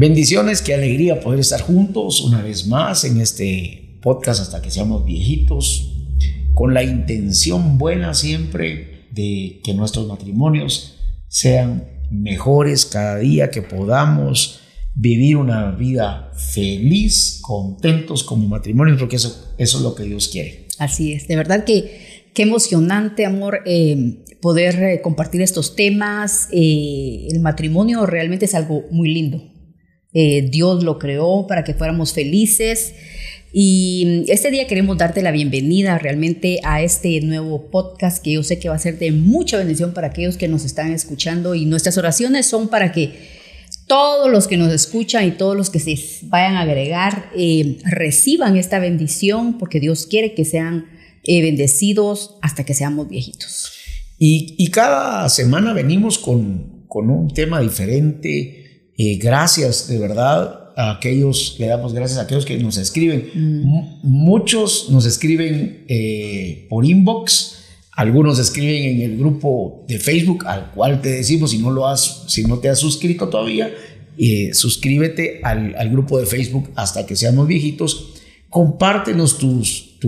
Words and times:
Bendiciones, 0.00 0.62
qué 0.62 0.72
alegría 0.72 1.20
poder 1.20 1.40
estar 1.40 1.60
juntos 1.60 2.22
una 2.22 2.40
vez 2.40 2.66
más 2.66 3.04
en 3.04 3.20
este 3.20 3.98
podcast 4.00 4.40
hasta 4.40 4.62
que 4.62 4.70
seamos 4.70 5.04
viejitos, 5.04 5.92
con 6.54 6.72
la 6.72 6.82
intención 6.82 7.76
buena 7.76 8.14
siempre 8.14 9.08
de 9.10 9.60
que 9.62 9.74
nuestros 9.74 10.08
matrimonios 10.08 10.96
sean 11.28 11.86
mejores 12.10 12.86
cada 12.86 13.18
día, 13.18 13.50
que 13.50 13.60
podamos 13.60 14.60
vivir 14.94 15.36
una 15.36 15.72
vida 15.72 16.32
feliz, 16.34 17.38
contentos 17.42 18.24
como 18.24 18.48
matrimonio, 18.48 18.96
porque 18.98 19.16
eso, 19.16 19.52
eso 19.58 19.76
es 19.76 19.82
lo 19.82 19.94
que 19.94 20.04
Dios 20.04 20.28
quiere. 20.28 20.66
Así 20.78 21.12
es, 21.12 21.28
de 21.28 21.36
verdad 21.36 21.64
que 21.66 22.30
qué 22.32 22.44
emocionante, 22.44 23.26
amor, 23.26 23.60
eh, 23.66 24.24
poder 24.40 24.82
eh, 24.82 25.02
compartir 25.02 25.42
estos 25.42 25.76
temas. 25.76 26.48
Eh, 26.52 27.28
el 27.30 27.40
matrimonio 27.40 28.06
realmente 28.06 28.46
es 28.46 28.54
algo 28.54 28.84
muy 28.90 29.12
lindo. 29.12 29.49
Dios 30.12 30.82
lo 30.82 30.98
creó 30.98 31.46
para 31.46 31.64
que 31.64 31.74
fuéramos 31.74 32.12
felices. 32.12 32.94
Y 33.52 34.24
este 34.28 34.50
día 34.50 34.66
queremos 34.68 34.96
darte 34.96 35.22
la 35.22 35.32
bienvenida 35.32 35.98
realmente 35.98 36.60
a 36.62 36.82
este 36.82 37.20
nuevo 37.20 37.68
podcast 37.70 38.22
que 38.22 38.32
yo 38.32 38.44
sé 38.44 38.60
que 38.60 38.68
va 38.68 38.76
a 38.76 38.78
ser 38.78 38.98
de 38.98 39.10
mucha 39.10 39.56
bendición 39.56 39.92
para 39.92 40.08
aquellos 40.08 40.36
que 40.36 40.46
nos 40.46 40.64
están 40.64 40.92
escuchando 40.92 41.56
y 41.56 41.64
nuestras 41.64 41.98
oraciones 41.98 42.46
son 42.46 42.68
para 42.68 42.92
que 42.92 43.40
todos 43.88 44.30
los 44.30 44.46
que 44.46 44.56
nos 44.56 44.72
escuchan 44.72 45.26
y 45.26 45.32
todos 45.32 45.56
los 45.56 45.68
que 45.68 45.80
se 45.80 45.96
vayan 46.26 46.54
a 46.54 46.60
agregar 46.60 47.28
eh, 47.36 47.78
reciban 47.84 48.56
esta 48.56 48.78
bendición 48.78 49.58
porque 49.58 49.80
Dios 49.80 50.06
quiere 50.06 50.34
que 50.34 50.44
sean 50.44 50.86
eh, 51.24 51.42
bendecidos 51.42 52.36
hasta 52.42 52.64
que 52.64 52.74
seamos 52.74 53.08
viejitos. 53.08 53.72
Y, 54.16 54.68
cada 54.68 55.28
semana 55.28 55.72
venimos 55.72 56.18
con, 56.18 56.84
con 56.86 57.10
un 57.10 57.32
tema 57.32 57.60
diferente. 57.60 58.69
Eh, 59.02 59.16
gracias 59.16 59.88
de 59.88 59.98
verdad 59.98 60.72
a 60.76 60.92
aquellos, 60.92 61.56
le 61.58 61.66
damos 61.66 61.94
gracias 61.94 62.18
a 62.18 62.22
aquellos 62.22 62.44
que 62.44 62.58
nos 62.58 62.76
escriben. 62.76 63.30
Mm. 63.34 64.00
Muchos 64.02 64.88
nos 64.90 65.06
escriben 65.06 65.86
por 66.68 66.84
inbox 66.84 67.60
algunos 68.00 68.38
escriben 68.38 68.84
en 68.84 69.00
el 69.02 69.18
grupo 69.18 69.84
de 69.86 69.98
Facebook, 69.98 70.46
al 70.46 70.70
cual 70.70 71.02
te 71.02 71.10
decimos, 71.10 71.50
si 71.50 71.58
no, 71.58 71.70
lo 71.70 71.86
has, 71.86 72.24
si 72.28 72.44
no 72.44 72.58
te 72.58 72.70
has 72.70 72.78
suscrito 72.78 73.28
todavía, 73.28 73.70
eh, 74.16 74.54
suscríbete 74.54 75.42
al, 75.42 75.90
grupo 75.90 76.18
de 76.18 76.24
Facebook 76.24 76.70
hasta 76.76 77.04
que 77.04 77.14
seamos 77.14 77.46
viejitos. 77.46 78.14
Compártenos 78.48 79.36
tus, 79.36 79.98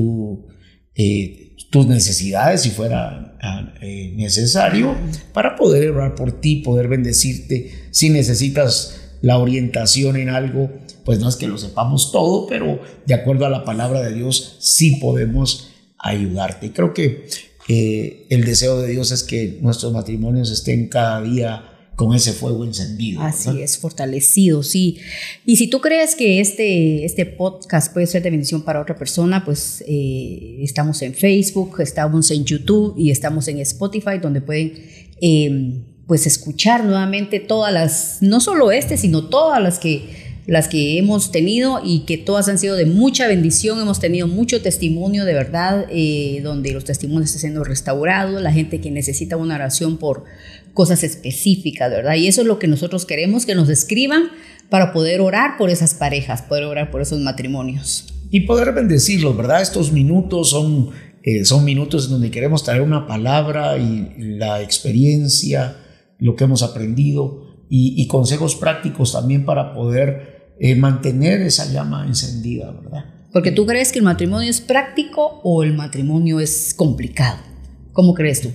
eh, 0.94 1.51
tus 1.72 1.86
necesidades 1.86 2.60
si 2.60 2.70
fuera 2.70 3.34
ah, 3.40 3.72
eh, 3.80 4.12
necesario 4.14 4.94
para 5.32 5.56
poder 5.56 5.90
orar 5.90 6.14
por 6.14 6.32
ti, 6.32 6.56
poder 6.56 6.86
bendecirte. 6.86 7.72
Si 7.90 8.10
necesitas 8.10 9.00
la 9.22 9.38
orientación 9.38 10.16
en 10.16 10.28
algo, 10.28 10.70
pues 11.06 11.18
no 11.18 11.30
es 11.30 11.36
que 11.36 11.48
lo 11.48 11.56
sepamos 11.56 12.12
todo, 12.12 12.46
pero 12.46 12.78
de 13.06 13.14
acuerdo 13.14 13.46
a 13.46 13.50
la 13.50 13.64
palabra 13.64 14.02
de 14.02 14.12
Dios 14.12 14.58
sí 14.60 14.96
podemos 14.96 15.70
ayudarte. 15.98 16.72
Creo 16.72 16.92
que 16.92 17.26
eh, 17.68 18.26
el 18.28 18.44
deseo 18.44 18.78
de 18.82 18.88
Dios 18.88 19.10
es 19.10 19.22
que 19.22 19.58
nuestros 19.62 19.94
matrimonios 19.94 20.50
estén 20.50 20.88
cada 20.88 21.22
día 21.22 21.71
con 22.02 22.16
ese 22.16 22.32
fuego 22.32 22.64
encendido. 22.64 23.22
Así 23.22 23.60
es, 23.60 23.78
fortalecido, 23.78 24.62
sí. 24.62 24.98
Y 25.46 25.56
si 25.56 25.68
tú 25.68 25.80
crees 25.80 26.16
que 26.16 26.40
este, 26.40 27.04
este 27.04 27.26
podcast 27.26 27.92
puede 27.92 28.06
ser 28.06 28.22
de 28.22 28.30
bendición 28.30 28.62
para 28.62 28.80
otra 28.80 28.96
persona, 28.96 29.44
pues 29.44 29.84
eh, 29.86 30.58
estamos 30.60 31.00
en 31.02 31.14
Facebook, 31.14 31.80
estamos 31.80 32.30
en 32.32 32.44
YouTube 32.44 32.94
y 32.98 33.10
estamos 33.10 33.46
en 33.46 33.58
Spotify, 33.58 34.18
donde 34.20 34.40
pueden 34.40 34.72
em, 35.20 35.84
pues 36.08 36.26
escuchar 36.26 36.84
nuevamente 36.84 37.38
todas 37.38 37.72
las, 37.72 38.18
no 38.20 38.40
solo 38.40 38.72
este, 38.72 38.96
sino 38.96 39.28
todas 39.28 39.62
las 39.62 39.78
que 39.78 40.21
las 40.46 40.68
que 40.68 40.98
hemos 40.98 41.30
tenido 41.30 41.80
y 41.84 42.00
que 42.00 42.18
todas 42.18 42.48
han 42.48 42.58
sido 42.58 42.74
de 42.76 42.86
mucha 42.86 43.28
bendición. 43.28 43.80
Hemos 43.80 44.00
tenido 44.00 44.26
mucho 44.26 44.60
testimonio 44.60 45.24
de 45.24 45.34
verdad, 45.34 45.86
eh, 45.90 46.40
donde 46.42 46.72
los 46.72 46.84
testimonios 46.84 47.30
están 47.30 47.40
siendo 47.40 47.64
restaurados, 47.64 48.40
la 48.42 48.52
gente 48.52 48.80
que 48.80 48.90
necesita 48.90 49.36
una 49.36 49.54
oración 49.54 49.98
por 49.98 50.24
cosas 50.74 51.04
específicas, 51.04 51.90
¿verdad? 51.90 52.16
Y 52.16 52.26
eso 52.26 52.40
es 52.40 52.46
lo 52.46 52.58
que 52.58 52.66
nosotros 52.66 53.06
queremos, 53.06 53.46
que 53.46 53.54
nos 53.54 53.68
escriban 53.68 54.30
para 54.68 54.92
poder 54.92 55.20
orar 55.20 55.56
por 55.58 55.70
esas 55.70 55.94
parejas, 55.94 56.42
poder 56.42 56.64
orar 56.64 56.90
por 56.90 57.02
esos 57.02 57.20
matrimonios. 57.20 58.06
Y 58.30 58.40
poder 58.40 58.72
bendecirlos, 58.72 59.36
¿verdad? 59.36 59.60
Estos 59.60 59.92
minutos 59.92 60.50
son, 60.50 60.90
eh, 61.22 61.44
son 61.44 61.64
minutos 61.64 62.06
en 62.06 62.12
donde 62.12 62.30
queremos 62.30 62.64
traer 62.64 62.80
una 62.80 63.06
palabra 63.06 63.76
y 63.76 64.14
la 64.16 64.62
experiencia, 64.62 65.76
lo 66.18 66.34
que 66.34 66.44
hemos 66.44 66.62
aprendido 66.62 67.41
y 67.74 68.06
consejos 68.06 68.54
prácticos 68.54 69.12
también 69.12 69.46
para 69.46 69.72
poder 69.72 70.32
eh, 70.64 70.76
mantener 70.76 71.40
esa 71.40 71.66
llama 71.72 72.06
encendida, 72.06 72.70
¿verdad? 72.70 73.04
Porque 73.32 73.50
tú 73.50 73.66
crees 73.66 73.90
que 73.90 73.98
el 73.98 74.04
matrimonio 74.04 74.48
es 74.48 74.60
práctico 74.60 75.40
o 75.42 75.64
el 75.64 75.74
matrimonio 75.74 76.38
es 76.38 76.72
complicado. 76.74 77.38
¿Cómo 77.92 78.14
crees 78.14 78.42
tú? 78.42 78.50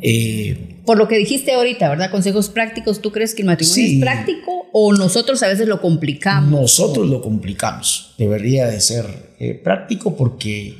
Eh, 0.00 0.80
Por 0.86 0.96
lo 0.98 1.08
que 1.08 1.18
dijiste 1.18 1.52
ahorita, 1.52 1.88
¿verdad? 1.88 2.10
Consejos 2.10 2.48
prácticos, 2.48 3.00
¿tú 3.00 3.12
crees 3.12 3.34
que 3.34 3.42
el 3.42 3.46
matrimonio 3.46 3.84
es 3.84 4.00
práctico 4.00 4.66
o 4.72 4.92
nosotros 4.92 5.42
a 5.42 5.48
veces 5.48 5.66
lo 5.68 5.80
complicamos? 5.80 6.50
Nosotros 6.50 7.08
lo 7.08 7.20
complicamos. 7.20 8.14
Debería 8.16 8.68
de 8.68 8.80
ser 8.80 9.34
eh, 9.38 9.60
práctico 9.62 10.16
porque 10.16 10.78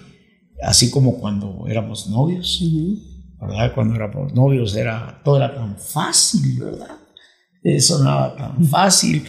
así 0.62 0.90
como 0.90 1.18
cuando 1.18 1.66
éramos 1.68 2.08
novios, 2.08 2.62
¿verdad? 3.40 3.72
Cuando 3.74 3.94
éramos 3.94 4.32
novios 4.34 4.74
era, 4.76 5.20
todo 5.24 5.36
era 5.36 5.54
tan 5.54 5.76
fácil, 5.78 6.58
¿verdad? 6.60 6.98
eso 7.64 8.04
no 8.04 8.32
tan 8.34 8.64
fácil. 8.66 9.24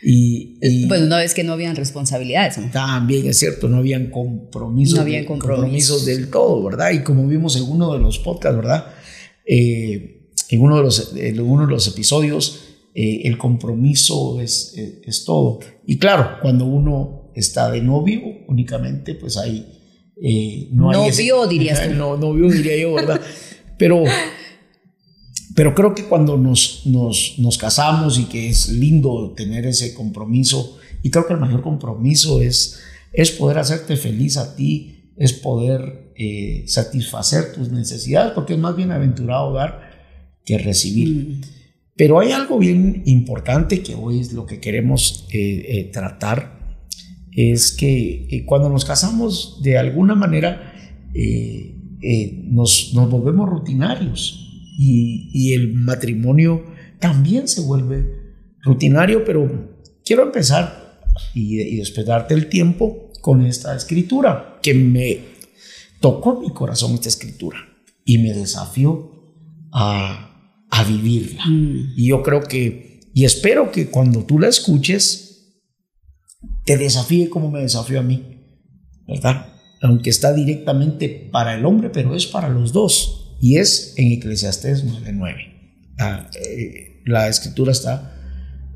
Y, 0.00 0.58
y, 0.60 0.86
pues 0.86 1.02
una 1.02 1.18
vez 1.18 1.34
que 1.34 1.42
no 1.42 1.54
habían 1.54 1.74
responsabilidades. 1.74 2.56
También 2.70 3.26
es 3.26 3.38
cierto, 3.38 3.68
no 3.68 3.78
habían 3.78 4.10
compromisos, 4.10 4.94
no 4.94 5.00
habían 5.00 5.24
compromisos. 5.24 6.04
del 6.04 6.30
todo, 6.30 6.62
¿verdad? 6.62 6.92
Y 6.92 7.02
como 7.02 7.26
vimos 7.26 7.56
en 7.56 7.64
uno 7.64 7.92
de 7.94 7.98
los 7.98 8.20
podcasts, 8.20 8.56
¿verdad? 8.56 8.86
Eh, 9.44 10.28
en, 10.50 10.60
uno 10.60 10.76
de 10.76 10.82
los, 10.82 11.16
en 11.16 11.40
uno 11.40 11.66
de 11.66 11.72
los 11.72 11.88
episodios, 11.88 12.60
eh, 12.94 13.22
el 13.24 13.38
compromiso 13.38 14.40
es, 14.40 14.74
es, 14.76 15.24
todo. 15.24 15.58
Y 15.84 15.98
claro, 15.98 16.38
cuando 16.42 16.64
uno 16.66 17.32
está 17.34 17.70
de 17.70 17.80
novio, 17.80 18.20
únicamente, 18.46 19.14
pues 19.14 19.36
hay... 19.36 19.74
Eh, 20.22 20.68
no 20.72 20.92
novio, 20.92 21.46
dirías 21.46 21.88
tú. 21.88 21.94
No, 21.94 22.16
novio, 22.16 22.50
diría 22.50 22.76
yo, 22.76 22.94
¿verdad? 22.94 23.20
Pero 23.78 24.04
pero 25.58 25.74
creo 25.74 25.92
que 25.92 26.04
cuando 26.04 26.36
nos, 26.36 26.82
nos, 26.86 27.34
nos, 27.38 27.58
casamos 27.58 28.16
y 28.16 28.26
que 28.26 28.48
es 28.48 28.68
lindo 28.68 29.34
tener 29.36 29.66
ese 29.66 29.92
compromiso, 29.92 30.78
y 31.02 31.10
creo 31.10 31.26
que 31.26 31.32
el 31.32 31.40
mayor 31.40 31.62
compromiso 31.62 32.40
es, 32.40 32.78
es 33.12 33.32
poder 33.32 33.58
hacerte 33.58 33.96
feliz 33.96 34.36
a 34.36 34.54
ti, 34.54 35.12
es 35.16 35.32
poder 35.32 36.12
eh, 36.14 36.62
satisfacer 36.68 37.52
tus 37.52 37.72
necesidades, 37.72 38.32
porque 38.34 38.52
es 38.52 38.58
más 38.60 38.76
bienaventurado 38.76 39.52
dar 39.52 39.90
que 40.44 40.58
recibir. 40.58 41.08
Mm. 41.08 41.40
Pero 41.96 42.20
hay 42.20 42.30
algo 42.30 42.58
bien 42.58 43.02
importante 43.06 43.82
que 43.82 43.96
hoy 43.96 44.20
es 44.20 44.32
lo 44.32 44.46
que 44.46 44.60
queremos 44.60 45.26
eh, 45.32 45.64
eh, 45.68 45.90
tratar, 45.92 46.57
es 47.32 47.72
que 47.72 48.44
cuando 48.46 48.68
nos 48.68 48.84
casamos, 48.84 49.60
de 49.62 49.78
alguna 49.78 50.14
manera, 50.14 50.74
nos, 52.44 52.92
nos 52.94 53.10
volvemos 53.10 53.48
rutinarios 53.48 54.44
y, 54.78 55.52
el 55.54 55.74
matrimonio 55.74 56.64
también 57.00 57.48
se 57.48 57.62
vuelve 57.62 58.06
rutinario, 58.62 59.24
pero 59.24 59.76
quiero 60.04 60.22
empezar 60.22 61.00
y, 61.34 61.60
y 61.60 61.76
después 61.76 62.06
darte 62.06 62.34
el 62.34 62.48
tiempo 62.48 63.10
con 63.20 63.44
esta 63.44 63.74
escritura 63.76 64.58
que 64.62 64.74
me 64.74 65.18
tocó 66.00 66.40
mi 66.40 66.50
corazón 66.50 66.94
esta 66.94 67.08
escritura 67.08 67.58
y 68.04 68.18
me 68.18 68.32
desafió 68.32 69.10
a, 69.72 70.64
a 70.70 70.84
vivirla. 70.84 71.44
Mm. 71.46 71.94
Y 71.96 72.08
yo 72.08 72.22
creo 72.22 72.42
que, 72.42 73.00
y 73.14 73.24
espero 73.24 73.70
que 73.70 73.88
cuando 73.88 74.24
tú 74.24 74.38
la 74.38 74.48
escuches, 74.48 75.27
te 76.68 76.76
desafíe 76.76 77.30
como 77.30 77.50
me 77.50 77.62
desafió 77.62 77.98
a 77.98 78.02
mí, 78.02 78.44
¿verdad? 79.06 79.54
Aunque 79.80 80.10
está 80.10 80.34
directamente 80.34 81.08
para 81.08 81.54
el 81.54 81.64
hombre, 81.64 81.88
pero 81.88 82.14
es 82.14 82.26
para 82.26 82.50
los 82.50 82.74
dos 82.74 83.38
y 83.40 83.56
es 83.56 83.94
en 83.96 84.12
Eclesiastés 84.12 84.84
9.9. 84.84 85.94
La, 85.96 86.30
eh, 86.38 87.02
la 87.06 87.28
escritura 87.28 87.72
está, 87.72 88.14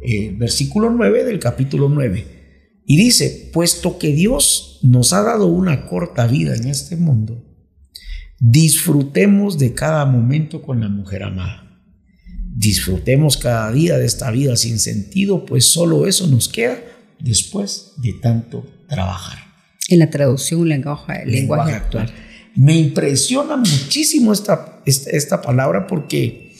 eh, 0.03 0.35
versículo 0.35 0.89
9 0.89 1.25
del 1.25 1.39
capítulo 1.39 1.91
9. 1.91 2.81
Y 2.87 2.97
dice, 2.97 3.51
puesto 3.53 3.99
que 3.99 4.15
Dios 4.15 4.79
nos 4.81 5.13
ha 5.13 5.21
dado 5.21 5.49
una 5.49 5.87
corta 5.87 6.27
vida 6.27 6.57
en 6.57 6.69
este 6.69 6.97
mundo, 6.97 7.45
disfrutemos 8.41 9.59
de 9.59 9.75
cada 9.75 10.07
momento 10.07 10.63
con 10.63 10.81
la 10.81 10.89
mujer 10.89 11.25
amada. 11.25 11.79
Disfrutemos 12.57 13.37
cada 13.37 13.71
día 13.71 13.99
de 13.99 14.07
esta 14.07 14.31
vida 14.31 14.57
sin 14.57 14.79
sentido, 14.79 15.45
pues 15.45 15.67
solo 15.67 16.07
eso 16.07 16.27
nos 16.27 16.49
queda 16.49 16.79
después 17.23 17.95
de 17.97 18.15
tanto 18.15 18.67
trabajar. 18.89 19.39
En 19.89 19.99
la 19.99 20.11
traducción 20.11 20.69
lenguaje, 20.69 21.25
lenguaje, 21.27 21.73
actual. 21.73 22.13
Me 22.55 22.77
impresiona 22.77 23.57
muchísimo 23.57 24.33
esta, 24.33 24.81
esta, 24.85 25.41
palabra 25.41 25.87
porque 25.87 26.53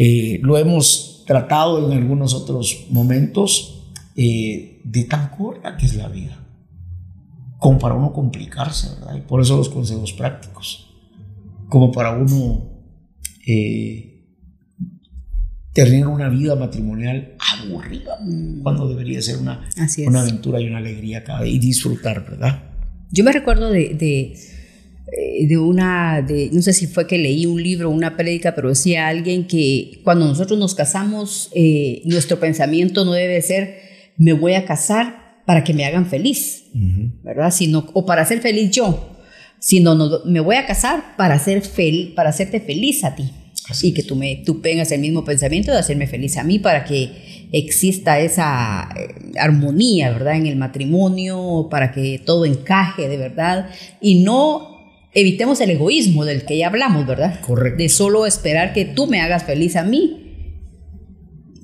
Eh, 0.00 0.38
lo 0.42 0.56
hemos 0.56 1.24
tratado 1.26 1.84
en 1.84 1.98
algunos 1.98 2.32
otros 2.32 2.86
momentos 2.90 3.92
eh, 4.14 4.80
de 4.84 5.04
tan 5.04 5.30
corta 5.30 5.76
que 5.76 5.86
es 5.86 5.96
la 5.96 6.06
vida, 6.08 6.38
como 7.58 7.78
para 7.80 7.94
uno 7.94 8.12
complicarse, 8.12 8.90
¿verdad? 8.94 9.16
Y 9.16 9.22
por 9.22 9.40
eso 9.40 9.56
los 9.56 9.68
consejos 9.70 10.12
prácticos, 10.12 10.94
como 11.68 11.90
para 11.90 12.12
uno 12.12 12.80
eh, 13.44 14.17
tener 15.84 16.06
una 16.06 16.28
vida 16.28 16.54
matrimonial 16.56 17.34
aburrida, 17.38 18.18
mm. 18.20 18.62
cuando 18.62 18.88
debería 18.88 19.20
ser 19.22 19.38
una, 19.38 19.68
una 20.06 20.20
aventura 20.20 20.60
y 20.60 20.68
una 20.68 20.78
alegría 20.78 21.24
cada 21.24 21.42
día 21.42 21.54
y 21.54 21.58
disfrutar, 21.58 22.24
¿verdad? 22.24 22.62
Yo 23.10 23.24
me 23.24 23.32
recuerdo 23.32 23.70
de 23.70 24.36
eh, 25.10 25.46
de 25.46 25.56
una, 25.56 26.20
de, 26.20 26.50
no 26.52 26.60
sé 26.60 26.74
si 26.74 26.86
fue 26.86 27.06
que 27.06 27.16
leí 27.16 27.46
un 27.46 27.62
libro, 27.62 27.88
una 27.88 28.14
prédica, 28.14 28.54
pero 28.54 28.68
decía 28.68 29.08
alguien 29.08 29.46
que 29.46 30.02
cuando 30.04 30.26
nosotros 30.26 30.58
nos 30.58 30.74
casamos, 30.74 31.50
eh, 31.54 32.02
nuestro 32.04 32.38
pensamiento 32.38 33.06
no 33.06 33.12
debe 33.12 33.40
ser, 33.40 33.78
me 34.18 34.34
voy 34.34 34.52
a 34.52 34.66
casar 34.66 35.40
para 35.46 35.64
que 35.64 35.72
me 35.72 35.86
hagan 35.86 36.04
feliz, 36.04 36.64
¿verdad? 37.22 37.50
Sino, 37.50 37.88
o 37.94 38.04
para 38.04 38.26
ser 38.26 38.42
feliz 38.42 38.70
yo, 38.70 39.16
sino 39.58 39.94
no, 39.94 40.24
me 40.26 40.40
voy 40.40 40.56
a 40.56 40.66
casar 40.66 41.16
para, 41.16 41.36
hacer 41.36 41.62
fel, 41.62 42.12
para 42.14 42.28
hacerte 42.28 42.60
feliz 42.60 43.02
a 43.02 43.14
ti. 43.14 43.30
Y 43.82 43.92
que 43.92 44.02
tú, 44.02 44.16
me, 44.16 44.42
tú 44.44 44.60
tengas 44.60 44.90
el 44.92 45.00
mismo 45.00 45.24
pensamiento 45.24 45.72
de 45.72 45.78
hacerme 45.78 46.06
feliz 46.06 46.36
a 46.36 46.44
mí 46.44 46.58
para 46.58 46.84
que 46.84 47.48
exista 47.52 48.20
esa 48.20 48.88
eh, 48.96 49.38
armonía, 49.38 50.10
¿verdad? 50.10 50.36
En 50.36 50.46
el 50.46 50.56
matrimonio, 50.56 51.68
para 51.70 51.92
que 51.92 52.20
todo 52.24 52.44
encaje 52.44 53.08
de 53.08 53.16
verdad 53.16 53.70
y 54.00 54.22
no 54.22 54.78
evitemos 55.12 55.60
el 55.60 55.70
egoísmo 55.70 56.24
del 56.24 56.44
que 56.44 56.58
ya 56.58 56.68
hablamos, 56.68 57.06
¿verdad? 57.06 57.40
Correcto. 57.40 57.82
De 57.82 57.88
solo 57.88 58.26
esperar 58.26 58.72
que 58.72 58.84
tú 58.84 59.06
me 59.06 59.20
hagas 59.20 59.44
feliz 59.44 59.76
a 59.76 59.82
mí, 59.82 60.24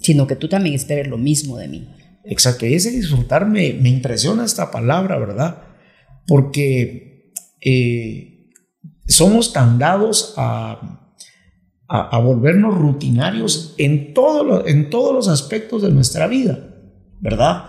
sino 0.01 0.27
que 0.27 0.37
tú 0.37 0.49
también 0.49 0.75
esperes 0.75 1.09
lo 1.09 1.19
mismo 1.19 1.57
de 1.57 1.69
mí. 1.69 1.89
Exacto, 2.25 2.67
y 2.67 2.75
ese 2.75 2.91
disfrutar 2.91 3.47
me, 3.47 3.67
impresiona 3.67 4.45
esta 4.45 4.71
palabra, 4.71 5.19
¿verdad? 5.19 5.63
Porque 6.27 7.33
eh, 7.61 8.51
somos 9.07 9.53
tan 9.53 9.79
dados 9.79 10.35
a, 10.37 11.04
a, 11.97 12.19
volvernos 12.19 12.75
rutinarios 12.75 13.75
en, 13.79 14.15
todo 14.15 14.67
en 14.67 14.91
todos 14.91 15.15
los 15.15 15.29
aspectos 15.29 15.83
de 15.83 15.93
nuestra 15.93 16.27
vida, 16.27 16.59
¿verdad? 17.21 17.67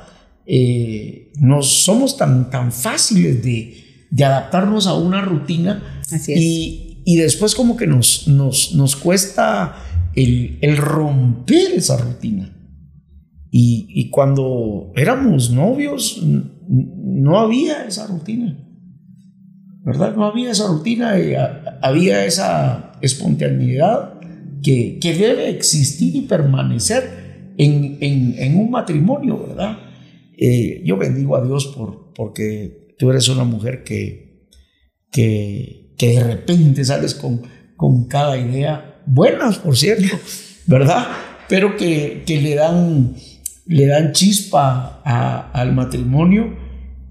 Eh, 0.48 1.31
nos 1.39 1.83
somos 1.83 2.18
tan, 2.18 2.50
tan 2.50 2.72
fáciles 2.72 3.44
de, 3.44 4.07
de 4.10 4.25
adaptarnos 4.25 4.88
a 4.88 4.95
una 4.95 5.22
rutina. 5.22 6.01
Y, 6.27 7.04
y, 7.06 7.18
después 7.18 7.54
como 7.54 7.77
que 7.77 7.86
nos, 7.86 8.27
nos, 8.27 8.74
nos 8.74 8.95
cuesta 8.95 9.75
el, 10.16 10.57
el, 10.62 10.78
romper 10.78 11.74
esa 11.74 11.98
rutina. 11.98 12.51
Y, 13.51 13.88
y, 13.89 14.10
cuando 14.10 14.92
éramos 14.95 15.51
novios, 15.51 16.21
no 16.68 17.39
había 17.39 17.86
esa 17.86 18.07
rutina. 18.07 18.57
¿Verdad? 19.83 20.16
No 20.16 20.25
había 20.25 20.50
esa 20.50 20.68
rutina, 20.68 21.13
había 21.81 22.25
esa 22.25 22.94
espontaneidad 23.01 24.15
que, 24.66 25.14
debe 25.14 25.50
existir 25.50 26.16
y 26.16 26.22
permanecer 26.22 27.54
en, 27.58 27.98
en, 28.02 28.58
un 28.58 28.72
matrimonio, 28.72 29.46
¿verdad? 29.48 29.78
Eh, 30.38 30.82
yo 30.84 30.98
bendigo 30.98 31.36
a 31.36 31.46
Dios 31.46 31.68
por, 31.68 32.12
porque 32.14 32.96
tú 32.98 33.12
eres 33.12 33.30
una 33.30 33.44
mujer 33.44 33.84
que, 33.84 34.50
que, 35.12 35.94
que 35.98 36.10
de 36.10 36.24
repente 36.24 36.84
sales 36.84 37.14
con, 37.14 37.44
con 37.78 38.08
cada 38.08 38.38
idea, 38.38 39.04
buenas 39.06 39.60
por 39.60 39.78
cierto, 39.78 40.18
¿verdad? 40.66 41.08
Pero 41.48 41.78
que, 41.78 42.24
que 42.26 42.42
le, 42.42 42.56
dan, 42.56 43.16
le 43.68 43.86
dan 43.86 44.14
chispa 44.14 45.02
al 45.04 45.74
matrimonio 45.74 46.58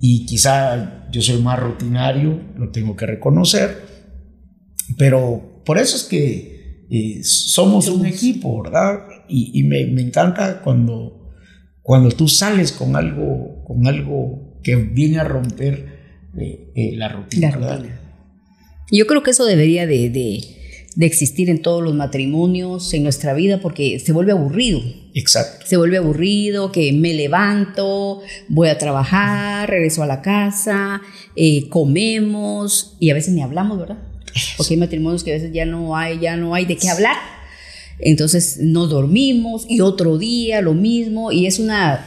y 0.01 0.27
quizá 0.27 1.09
yo 1.13 1.23
soy 1.23 1.41
más 1.41 1.61
rutinario, 1.61 2.41
lo 2.57 2.71
tengo 2.71 2.97
que 2.97 3.07
reconocer, 3.07 3.81
pero 4.99 5.63
por 5.65 5.79
eso 5.79 5.97
es 5.97 6.03
que 6.03 6.54
eh, 6.91 7.21
somos 7.23 7.89
un 7.89 8.07
equipo, 8.07 8.63
¿verdad? 8.63 9.01
Y, 9.29 9.59
y 9.59 9.63
me, 9.65 9.87
me, 9.87 10.03
encanta 10.03 10.61
cuando, 10.63 11.31
cuando 11.83 12.11
tú 12.11 12.29
sales 12.29 12.73
con 12.73 12.97
algo, 12.97 13.65
con 13.65 13.87
algo 13.87 14.61
que 14.63 14.77
viene 14.77 15.19
a 15.19 15.25
romper 15.25 15.95
eh, 16.37 16.73
eh, 16.75 16.97
la 16.97 17.09
rutina. 17.09 17.57
Yo 18.91 19.07
creo 19.07 19.23
que 19.23 19.31
eso 19.31 19.45
debería 19.45 19.87
de, 19.87 20.11
de, 20.11 21.07
existir 21.07 21.49
en 21.49 21.63
todos 21.63 21.83
los 21.83 21.95
matrimonios, 21.95 22.93
en 22.95 23.03
nuestra 23.03 23.35
vida, 23.35 23.61
porque 23.61 23.99
se 23.99 24.13
vuelve 24.13 24.33
aburrido. 24.33 24.81
Exacto. 25.15 25.65
Se 25.67 25.77
vuelve 25.77 25.99
aburrido, 25.99 26.73
que 26.73 26.93
me 26.93 27.15
levanto, 27.15 28.21
voy 28.49 28.69
a 28.69 28.79
trabajar, 28.79 29.71
regreso 29.71 30.03
a 30.03 30.07
la 30.07 30.23
casa, 30.23 31.03
eh, 31.37 31.69
comemos 31.69 32.97
y 33.01 33.11
a 33.11 33.15
veces 33.15 33.35
ni 33.35 33.43
hablamos, 33.43 33.79
¿verdad? 33.79 33.99
Porque 34.57 34.75
hay 34.75 34.81
matrimonios 34.81 35.25
que 35.25 35.33
a 35.33 35.35
veces 35.35 35.53
ya 35.53 35.67
no 35.67 35.97
hay, 35.97 36.19
ya 36.21 36.37
no 36.37 36.55
hay 36.55 36.65
de 36.65 36.77
qué 36.77 36.89
hablar. 36.89 37.17
Entonces 37.99 38.59
no 38.61 38.87
dormimos 38.87 39.67
y 39.69 39.81
otro 39.81 40.19
día 40.19 40.61
lo 40.61 40.75
mismo 40.75 41.31
y 41.31 41.47
es 41.47 41.59
una 41.59 42.07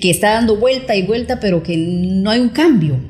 que 0.00 0.10
está 0.10 0.32
dando 0.32 0.56
vuelta 0.56 0.94
y 0.96 1.02
vuelta, 1.06 1.40
pero 1.40 1.62
que 1.62 1.76
no 1.76 2.30
hay 2.30 2.40
un 2.40 2.50
cambio. 2.50 3.00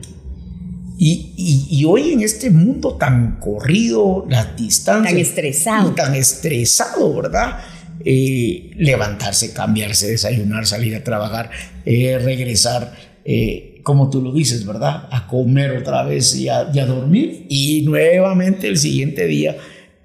Y, 0.99 1.67
y, 1.69 1.85
hoy 1.85 2.13
en 2.13 2.23
este 2.23 2.49
mundo 2.51 2.95
tan 2.95 3.41
corrido, 3.41 4.25
las 4.29 4.57
distancias. 4.57 5.13
Tan 5.13 5.21
estresado. 5.21 5.95
Tan 5.95 6.15
estresado, 6.15 7.13
¿verdad? 7.15 7.59
Eh, 8.05 8.71
levantarse, 8.77 9.53
cambiarse, 9.53 10.09
desayunar, 10.09 10.67
salir 10.67 10.95
a 10.95 11.03
trabajar, 11.03 11.51
eh, 11.85 12.19
regresar, 12.23 12.95
eh, 13.25 13.72
como 13.83 14.11
tú 14.11 14.23
lo 14.23 14.33
dices, 14.33 14.67
¿verdad? 14.67 15.09
A 15.11 15.27
comer 15.27 15.77
otra 15.77 16.05
vez 16.05 16.35
y 16.37 16.49
a, 16.49 16.65
dormir. 16.65 17.47
Y 17.49 17.83
nuevamente 17.83 18.69
el 18.69 18.79
siguiente 18.79 19.27
día 19.27 19.57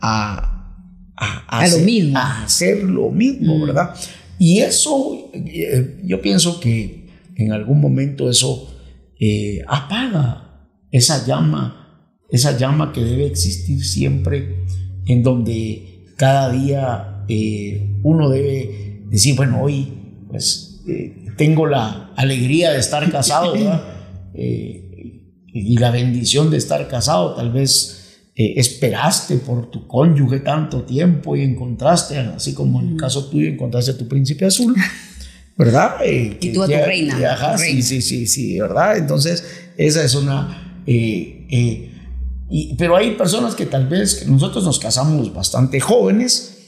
a, 0.01 0.75
a, 1.15 1.59
hacer, 1.59 1.79
lo 1.79 1.85
mismo. 1.85 2.17
A 2.17 2.43
hacer 2.43 2.83
lo 2.83 3.09
mismo, 3.09 3.57
mm. 3.57 3.65
¿verdad? 3.65 3.95
Y 4.39 4.59
eso, 4.59 5.29
eh, 5.33 5.99
yo 6.03 6.21
pienso 6.21 6.59
que 6.59 7.07
en 7.35 7.51
algún 7.51 7.81
momento 7.81 8.29
eso 8.29 8.73
eh, 9.19 9.61
apaga 9.67 10.69
esa 10.91 11.25
llama, 11.25 12.11
esa 12.29 12.57
llama 12.57 12.93
que 12.93 13.03
debe 13.03 13.25
existir 13.25 13.83
siempre, 13.83 14.63
en 15.05 15.23
donde 15.23 16.05
cada 16.17 16.51
día 16.51 17.25
eh, 17.27 17.95
uno 18.03 18.29
debe 18.29 19.03
decir, 19.09 19.35
bueno, 19.35 19.61
hoy 19.61 19.93
pues 20.27 20.81
tengo 21.37 21.67
la 21.67 22.11
alegría 22.15 22.71
de 22.71 22.79
estar 22.79 23.09
casado, 23.11 23.53
y 25.53 25.77
la 25.77 25.91
bendición 25.91 26.51
de 26.51 26.57
estar 26.57 26.87
casado, 26.87 27.35
tal 27.35 27.51
vez 27.51 27.97
eh, 28.39 28.53
esperaste 28.59 29.37
por 29.37 29.71
tu 29.71 29.87
cónyuge 29.87 30.41
tanto 30.41 30.83
tiempo 30.83 31.35
y 31.35 31.41
encontraste, 31.41 32.19
así 32.19 32.53
como 32.53 32.79
en 32.79 32.89
el 32.89 32.95
caso 32.97 33.25
tuyo, 33.29 33.49
encontraste 33.49 33.89
a 33.89 33.97
tu 33.97 34.07
príncipe 34.07 34.45
azul, 34.45 34.75
¿verdad? 35.57 35.95
Eh, 36.03 36.37
y 36.39 36.53
tú 36.53 36.61
a 36.61 36.67
tu 36.67 36.73
reina. 36.73 37.57
sí, 37.57 37.81
sí, 37.81 37.99
sí, 37.99 38.27
sí, 38.27 38.59
¿verdad? 38.59 38.97
Entonces, 38.97 39.43
esa 39.75 40.03
es 40.03 40.13
una... 40.13 40.83
Eh, 40.85 41.91
y, 42.47 42.75
pero 42.75 42.95
hay 42.95 43.15
personas 43.15 43.55
que 43.55 43.65
tal 43.65 43.87
vez, 43.87 44.27
nosotros 44.27 44.63
nos 44.63 44.77
casamos 44.77 45.33
bastante 45.33 45.79
jóvenes, 45.79 46.59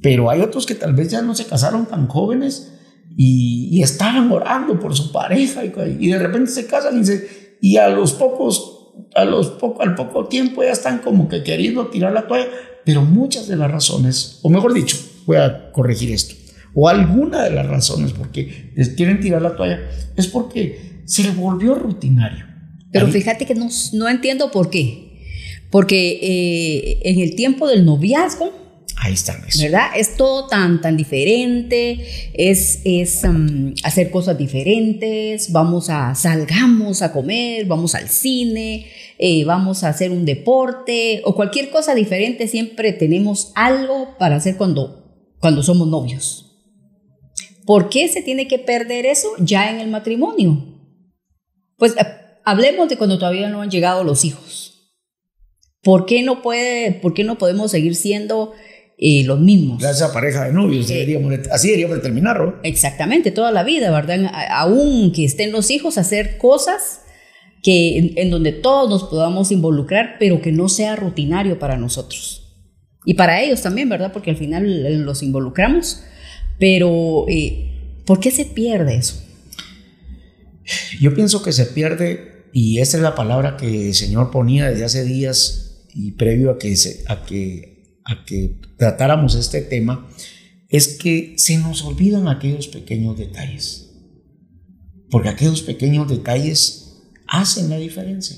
pero 0.00 0.30
hay 0.30 0.40
otros 0.40 0.64
que 0.64 0.74
tal 0.74 0.94
vez 0.94 1.10
ya 1.10 1.20
no 1.20 1.34
se 1.34 1.44
casaron 1.44 1.84
tan 1.84 2.06
jóvenes 2.06 2.72
y, 3.16 3.68
y 3.72 3.82
estaban 3.82 4.30
orando 4.30 4.78
por 4.78 4.94
su 4.96 5.12
pareja 5.12 5.64
y, 5.64 5.72
y, 6.00 6.10
de 6.10 6.18
repente 6.18 6.50
se 6.50 6.66
casan 6.66 7.00
y, 7.00 7.04
se, 7.04 7.56
y 7.60 7.76
a 7.76 7.88
los 7.88 8.12
pocos 8.12 8.78
a 9.14 9.24
los 9.24 9.48
poco, 9.48 9.82
al 9.82 9.94
poco 9.94 10.26
tiempo 10.26 10.62
ya 10.62 10.70
están 10.70 10.98
como 10.98 11.28
que 11.28 11.42
queriendo 11.42 11.86
tirar 11.88 12.12
la 12.12 12.26
toalla, 12.26 12.48
pero 12.84 13.02
muchas 13.02 13.46
de 13.46 13.56
las 13.56 13.70
razones, 13.70 14.38
o 14.42 14.50
mejor 14.50 14.74
dicho, 14.74 14.96
voy 15.26 15.36
a 15.36 15.70
corregir 15.72 16.12
esto, 16.12 16.34
o 16.74 16.88
alguna 16.88 17.42
de 17.44 17.50
las 17.50 17.66
razones 17.66 18.12
porque 18.12 18.72
quieren 18.96 19.20
tirar 19.20 19.42
la 19.42 19.56
toalla 19.56 19.80
es 20.16 20.26
porque 20.26 21.02
se 21.04 21.22
le 21.22 21.30
volvió 21.30 21.74
rutinario. 21.74 22.46
Pero 22.90 23.08
fíjate 23.08 23.46
que 23.46 23.54
no, 23.54 23.68
no 23.94 24.08
entiendo 24.08 24.50
por 24.50 24.68
qué. 24.68 25.10
Porque 25.70 26.18
eh, 26.22 27.00
en 27.04 27.20
el 27.20 27.34
tiempo 27.34 27.66
del 27.66 27.86
noviazgo, 27.86 28.52
Ahí 29.04 29.14
están 29.14 29.42
¿Verdad? 29.60 29.90
Es 29.96 30.16
todo 30.16 30.46
tan, 30.46 30.80
tan 30.80 30.96
diferente, 30.96 32.06
es, 32.34 32.82
es 32.84 33.22
hacer 33.82 34.12
cosas 34.12 34.38
diferentes, 34.38 35.50
vamos 35.50 35.90
a, 35.90 36.14
salgamos 36.14 37.02
a 37.02 37.12
comer, 37.12 37.66
vamos 37.66 37.96
al 37.96 38.08
cine, 38.08 38.86
eh, 39.18 39.44
vamos 39.44 39.82
a 39.82 39.88
hacer 39.88 40.12
un 40.12 40.24
deporte 40.24 41.20
o 41.24 41.34
cualquier 41.34 41.70
cosa 41.70 41.96
diferente, 41.96 42.46
siempre 42.46 42.92
tenemos 42.92 43.50
algo 43.56 44.16
para 44.20 44.36
hacer 44.36 44.56
cuando, 44.56 45.34
cuando 45.40 45.64
somos 45.64 45.88
novios. 45.88 46.52
¿Por 47.66 47.88
qué 47.88 48.06
se 48.06 48.22
tiene 48.22 48.46
que 48.46 48.60
perder 48.60 49.04
eso 49.06 49.30
ya 49.40 49.68
en 49.72 49.80
el 49.80 49.90
matrimonio? 49.90 50.64
Pues 51.76 51.96
eh, 51.96 52.06
hablemos 52.44 52.88
de 52.88 52.96
cuando 52.96 53.18
todavía 53.18 53.48
no 53.48 53.62
han 53.62 53.70
llegado 53.70 54.04
los 54.04 54.24
hijos. 54.24 54.68
¿Por 55.82 56.06
qué 56.06 56.22
no, 56.22 56.40
puede, 56.40 56.92
por 56.92 57.14
qué 57.14 57.24
no 57.24 57.38
podemos 57.38 57.72
seguir 57.72 57.96
siendo 57.96 58.52
eh, 59.04 59.24
los 59.24 59.40
mismos. 59.40 59.82
Esa 59.82 60.12
pareja 60.12 60.44
de 60.44 60.52
novios, 60.52 60.86
deberíamos, 60.86 61.34
así 61.50 61.66
deberíamos 61.66 61.96
de 61.96 62.02
terminarlo. 62.02 62.60
Exactamente, 62.62 63.32
toda 63.32 63.50
la 63.50 63.64
vida, 63.64 63.90
¿verdad? 63.90 64.30
Aún 64.48 65.10
que 65.10 65.24
estén 65.24 65.50
los 65.50 65.72
hijos, 65.72 65.98
hacer 65.98 66.38
cosas 66.38 67.00
que 67.64 68.12
en, 68.14 68.30
donde 68.30 68.52
todos 68.52 68.88
nos 68.88 69.10
podamos 69.10 69.50
involucrar, 69.50 70.18
pero 70.20 70.40
que 70.40 70.52
no 70.52 70.68
sea 70.68 70.94
rutinario 70.94 71.58
para 71.58 71.76
nosotros. 71.76 72.54
Y 73.04 73.14
para 73.14 73.42
ellos 73.42 73.60
también, 73.60 73.88
¿verdad? 73.88 74.12
Porque 74.12 74.30
al 74.30 74.36
final 74.36 75.04
los 75.04 75.24
involucramos, 75.24 76.04
pero 76.60 77.26
eh, 77.28 77.72
¿por 78.06 78.20
qué 78.20 78.30
se 78.30 78.44
pierde 78.44 78.94
eso? 78.94 79.20
Yo 81.00 81.12
pienso 81.12 81.42
que 81.42 81.50
se 81.50 81.66
pierde, 81.66 82.44
y 82.52 82.78
esa 82.78 82.98
es 82.98 83.02
la 83.02 83.16
palabra 83.16 83.56
que 83.56 83.88
el 83.88 83.94
Señor 83.94 84.30
ponía 84.30 84.70
desde 84.70 84.84
hace 84.84 85.02
días 85.02 85.88
y 85.92 86.12
previo 86.12 86.52
a 86.52 86.58
que, 86.60 86.76
a 87.08 87.24
que 87.24 87.71
a 88.04 88.24
que 88.24 88.58
tratáramos 88.76 89.34
este 89.34 89.62
tema 89.62 90.08
es 90.68 90.96
que 90.98 91.34
se 91.36 91.58
nos 91.58 91.84
olvidan 91.84 92.28
aquellos 92.28 92.68
pequeños 92.68 93.18
detalles. 93.18 93.90
Porque 95.10 95.28
aquellos 95.28 95.62
pequeños 95.62 96.08
detalles 96.08 97.02
hacen 97.28 97.68
la 97.68 97.76
diferencia. 97.76 98.36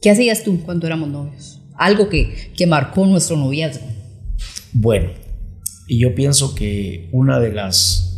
¿Qué 0.00 0.10
hacías 0.10 0.42
tú 0.42 0.62
cuando 0.64 0.86
éramos 0.86 1.08
novios? 1.08 1.60
Algo 1.74 2.08
que, 2.08 2.52
que 2.56 2.66
marcó 2.66 3.06
nuestro 3.06 3.36
noviazgo. 3.36 3.86
Bueno, 4.72 5.10
y 5.86 5.98
yo 5.98 6.14
pienso 6.14 6.54
que 6.54 7.08
una 7.12 7.38
de 7.38 7.52
las 7.52 8.08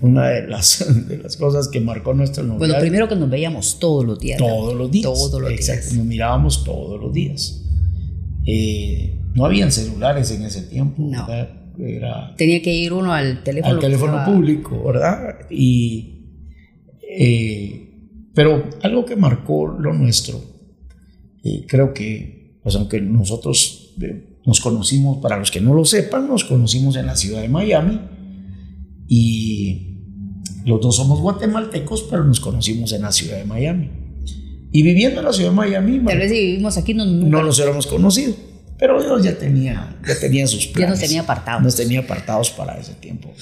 una 0.00 0.28
de 0.28 0.46
las, 0.46 0.84
de 1.08 1.18
las 1.18 1.36
cosas 1.36 1.68
que 1.68 1.80
marcó 1.80 2.14
nuestro 2.14 2.42
noviazgo. 2.44 2.58
Bueno, 2.58 2.80
primero 2.80 3.08
que 3.08 3.16
nos 3.16 3.28
veíamos 3.28 3.78
todos 3.78 4.04
los 4.04 4.18
días. 4.18 4.38
Todos 4.38 4.74
los 4.74 4.90
días. 4.90 5.04
Todos 5.04 5.40
los 5.40 5.50
días. 5.50 5.92
Nos 5.92 6.06
mirábamos 6.06 6.64
todos 6.64 7.00
los 7.00 7.12
días. 7.12 7.64
Eh, 8.46 9.20
no 9.38 9.44
habían 9.46 9.70
celulares 9.70 10.30
en 10.32 10.42
ese 10.42 10.62
tiempo. 10.62 11.02
No. 11.02 11.26
Tenía 12.36 12.60
que 12.60 12.74
ir 12.74 12.92
uno 12.92 13.12
al 13.12 13.44
teléfono. 13.44 13.74
Al 13.74 13.80
teléfono 13.80 14.24
público, 14.24 14.82
¿verdad? 14.84 15.46
Y, 15.48 16.24
eh, 17.08 17.88
pero 18.34 18.68
algo 18.82 19.04
que 19.04 19.14
marcó 19.14 19.68
lo 19.68 19.92
nuestro, 19.92 20.40
eh, 21.44 21.64
creo 21.68 21.94
que, 21.94 22.58
pues 22.62 22.74
aunque 22.74 23.00
nosotros 23.00 23.94
eh, 24.02 24.38
nos 24.44 24.60
conocimos, 24.60 25.18
para 25.18 25.38
los 25.38 25.52
que 25.52 25.60
no 25.60 25.72
lo 25.72 25.84
sepan, 25.84 26.26
nos 26.26 26.44
conocimos 26.44 26.96
en 26.96 27.06
la 27.06 27.14
ciudad 27.14 27.42
de 27.42 27.48
Miami 27.48 28.00
y 29.06 29.98
los 30.64 30.80
dos 30.80 30.96
somos 30.96 31.20
guatemaltecos, 31.20 32.02
pero 32.10 32.24
nos 32.24 32.40
conocimos 32.40 32.92
en 32.92 33.02
la 33.02 33.12
ciudad 33.12 33.38
de 33.38 33.44
Miami. 33.44 33.90
Y 34.72 34.82
viviendo 34.82 35.20
en 35.20 35.26
la 35.26 35.32
ciudad 35.32 35.50
de 35.50 35.56
Miami, 35.56 36.00
tal 36.00 36.18
vez 36.18 36.30
si 36.30 36.40
vivimos 36.40 36.76
aquí 36.76 36.92
no, 36.92 37.06
no 37.06 37.42
nos 37.42 37.56
hubiéramos 37.56 37.86
conocido. 37.86 38.34
Pero 38.78 39.02
Dios 39.02 39.22
ya 39.22 39.36
tenía, 39.36 39.98
ya 40.06 40.18
tenía 40.18 40.46
sus 40.46 40.66
planes. 40.66 40.88
Ya 40.88 40.90
nos 40.90 41.00
tenía 41.00 41.20
apartados. 41.22 41.62
Nos 41.62 41.76
tenía 41.76 42.00
apartados 42.00 42.50
para 42.50 42.78
ese 42.78 42.94
tiempo. 42.94 43.32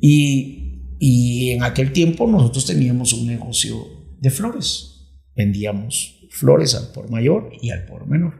Y, 0.00 0.82
y 0.98 1.50
en 1.50 1.62
aquel 1.62 1.92
tiempo 1.92 2.26
nosotros 2.26 2.66
teníamos 2.66 3.12
un 3.12 3.26
negocio 3.26 3.86
de 4.20 4.30
flores. 4.30 5.10
Vendíamos 5.36 6.26
flores 6.30 6.74
al 6.74 6.88
por 6.88 7.10
mayor 7.10 7.52
y 7.60 7.70
al 7.70 7.86
por 7.86 8.06
menor. 8.06 8.34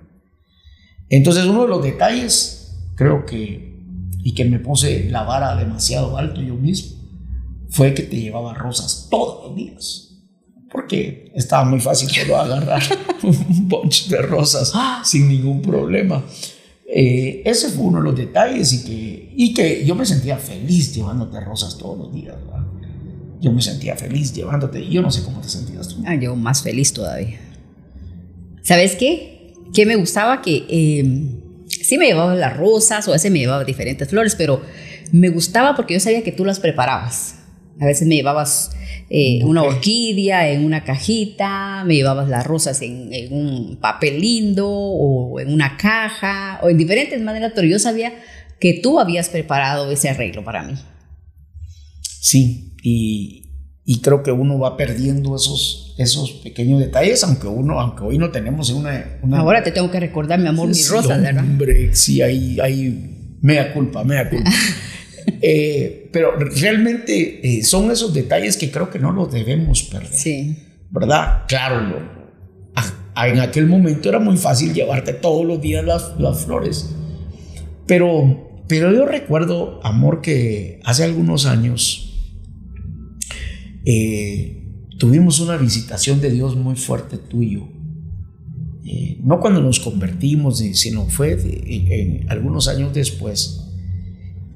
Entonces 1.08 1.44
uno 1.44 1.62
de 1.62 1.68
los 1.68 1.82
detalles, 1.82 2.76
creo 2.96 3.24
que, 3.24 3.78
y 4.24 4.34
que 4.34 4.44
me 4.44 4.58
puse 4.58 5.08
la 5.10 5.22
vara 5.22 5.56
demasiado 5.56 6.18
alto 6.18 6.42
yo 6.42 6.54
mismo, 6.54 6.98
fue 7.70 7.94
que 7.94 8.02
te 8.02 8.20
llevaba 8.20 8.54
rosas 8.54 9.06
todos 9.10 9.48
los 9.48 9.56
días 9.56 10.07
porque 10.70 11.30
estaba 11.34 11.64
muy 11.64 11.80
fácil 11.80 12.08
solo 12.08 12.36
agarrar 12.36 12.82
un 13.22 13.68
bunch 13.68 14.08
de 14.08 14.22
rosas 14.22 14.72
sin 15.04 15.28
ningún 15.28 15.62
problema. 15.62 16.24
Eh, 16.90 17.42
ese 17.44 17.68
fue 17.68 17.84
uno 17.84 17.98
de 17.98 18.04
los 18.04 18.16
detalles 18.16 18.72
y 18.72 18.84
que, 18.84 19.32
y 19.36 19.54
que 19.54 19.84
yo 19.84 19.94
me 19.94 20.06
sentía 20.06 20.38
feliz 20.38 20.94
llevándote 20.94 21.40
rosas 21.40 21.76
todos 21.76 21.98
los 21.98 22.12
días. 22.12 22.36
Yo 23.40 23.52
me 23.52 23.62
sentía 23.62 23.94
feliz 23.94 24.32
llevándote. 24.32 24.80
y 24.80 24.90
Yo 24.90 25.02
no 25.02 25.10
sé 25.10 25.22
cómo 25.22 25.40
te 25.40 25.48
sentías 25.48 25.88
tú. 25.88 26.02
Ah, 26.06 26.16
yo 26.16 26.34
más 26.34 26.62
feliz 26.62 26.92
todavía. 26.92 27.38
¿Sabes 28.62 28.96
qué? 28.96 29.54
Que 29.72 29.86
me 29.86 29.96
gustaba 29.96 30.42
que 30.42 30.66
eh, 30.68 31.04
sí 31.68 31.98
me 31.98 32.06
llevaba 32.06 32.34
las 32.34 32.56
rosas 32.56 33.06
o 33.06 33.12
a 33.12 33.14
veces 33.14 33.30
me 33.30 33.38
llevaba 33.38 33.64
diferentes 33.64 34.08
flores, 34.08 34.34
pero 34.34 34.60
me 35.12 35.28
gustaba 35.28 35.76
porque 35.76 35.94
yo 35.94 36.00
sabía 36.00 36.24
que 36.24 36.32
tú 36.32 36.44
las 36.44 36.58
preparabas. 36.58 37.37
A 37.80 37.86
veces 37.86 38.08
me 38.08 38.16
llevabas 38.16 38.72
eh, 39.10 39.42
una 39.44 39.62
orquídea 39.62 40.50
en 40.50 40.64
una 40.64 40.84
cajita, 40.84 41.84
me 41.84 41.94
llevabas 41.94 42.28
las 42.28 42.46
rosas 42.46 42.82
en, 42.82 43.10
un 43.32 43.78
papel 43.80 44.20
lindo 44.20 44.68
o 44.68 45.40
en 45.40 45.52
una 45.52 45.76
caja 45.76 46.60
o 46.62 46.68
en 46.68 46.76
diferentes 46.76 47.20
maneras, 47.20 47.52
pero 47.54 47.66
yo 47.66 47.78
sabía 47.78 48.12
que 48.60 48.74
tú 48.74 48.98
habías 48.98 49.28
preparado 49.28 49.90
ese 49.90 50.08
arreglo 50.08 50.44
para 50.44 50.62
mí. 50.62 50.74
Sí, 52.02 52.74
y, 52.82 53.44
creo 54.02 54.22
que 54.22 54.32
uno 54.32 54.58
va 54.58 54.76
perdiendo 54.76 55.34
esos, 55.34 55.94
esos 55.98 56.32
pequeños 56.32 56.80
detalles, 56.80 57.24
aunque 57.24 57.46
uno, 57.46 57.80
aunque 57.80 58.02
hoy 58.04 58.18
no 58.18 58.30
tenemos 58.30 58.70
una... 58.70 59.18
Ahora 59.32 59.62
te 59.62 59.72
tengo 59.72 59.90
que 59.90 60.00
recordar, 60.00 60.38
mi 60.38 60.48
amor, 60.48 60.68
mis 60.68 60.90
rosas, 60.90 61.22
¿verdad? 61.22 61.42
Hombre, 61.42 61.94
sí, 61.94 62.20
hay, 62.20 62.58
hay 62.60 63.38
mea 63.40 63.72
culpa, 63.72 64.04
mea 64.04 64.28
culpa. 64.28 64.50
Eh, 65.40 66.08
pero 66.12 66.36
realmente 66.36 67.58
eh, 67.58 67.62
son 67.62 67.90
esos 67.90 68.14
detalles 68.14 68.56
que 68.56 68.70
creo 68.70 68.90
que 68.90 68.98
no 68.98 69.12
los 69.12 69.30
debemos 69.32 69.82
perder. 69.82 70.12
Sí. 70.12 70.56
¿Verdad? 70.90 71.44
Claro, 71.46 72.18
en 73.26 73.40
aquel 73.40 73.66
momento 73.66 74.08
era 74.08 74.20
muy 74.20 74.36
fácil 74.36 74.72
llevarte 74.72 75.12
todos 75.12 75.44
los 75.44 75.60
días 75.60 75.84
las, 75.84 76.18
las 76.18 76.44
flores. 76.44 76.94
Pero, 77.86 78.62
pero 78.68 78.92
yo 78.92 79.06
recuerdo, 79.06 79.80
amor, 79.82 80.20
que 80.20 80.80
hace 80.84 81.04
algunos 81.04 81.46
años 81.46 82.32
eh, 83.84 84.64
tuvimos 84.98 85.40
una 85.40 85.56
visitación 85.56 86.20
de 86.20 86.30
Dios 86.30 86.56
muy 86.56 86.76
fuerte 86.76 87.18
tuyo. 87.18 87.68
no 89.22 89.40
cuando 89.40 89.60
nos 89.60 89.80
convertimos, 89.80 90.58
sino 90.58 91.06
fue 91.06 91.32
en 91.32 92.30
algunos 92.30 92.68
años 92.68 92.94
después. 92.94 93.67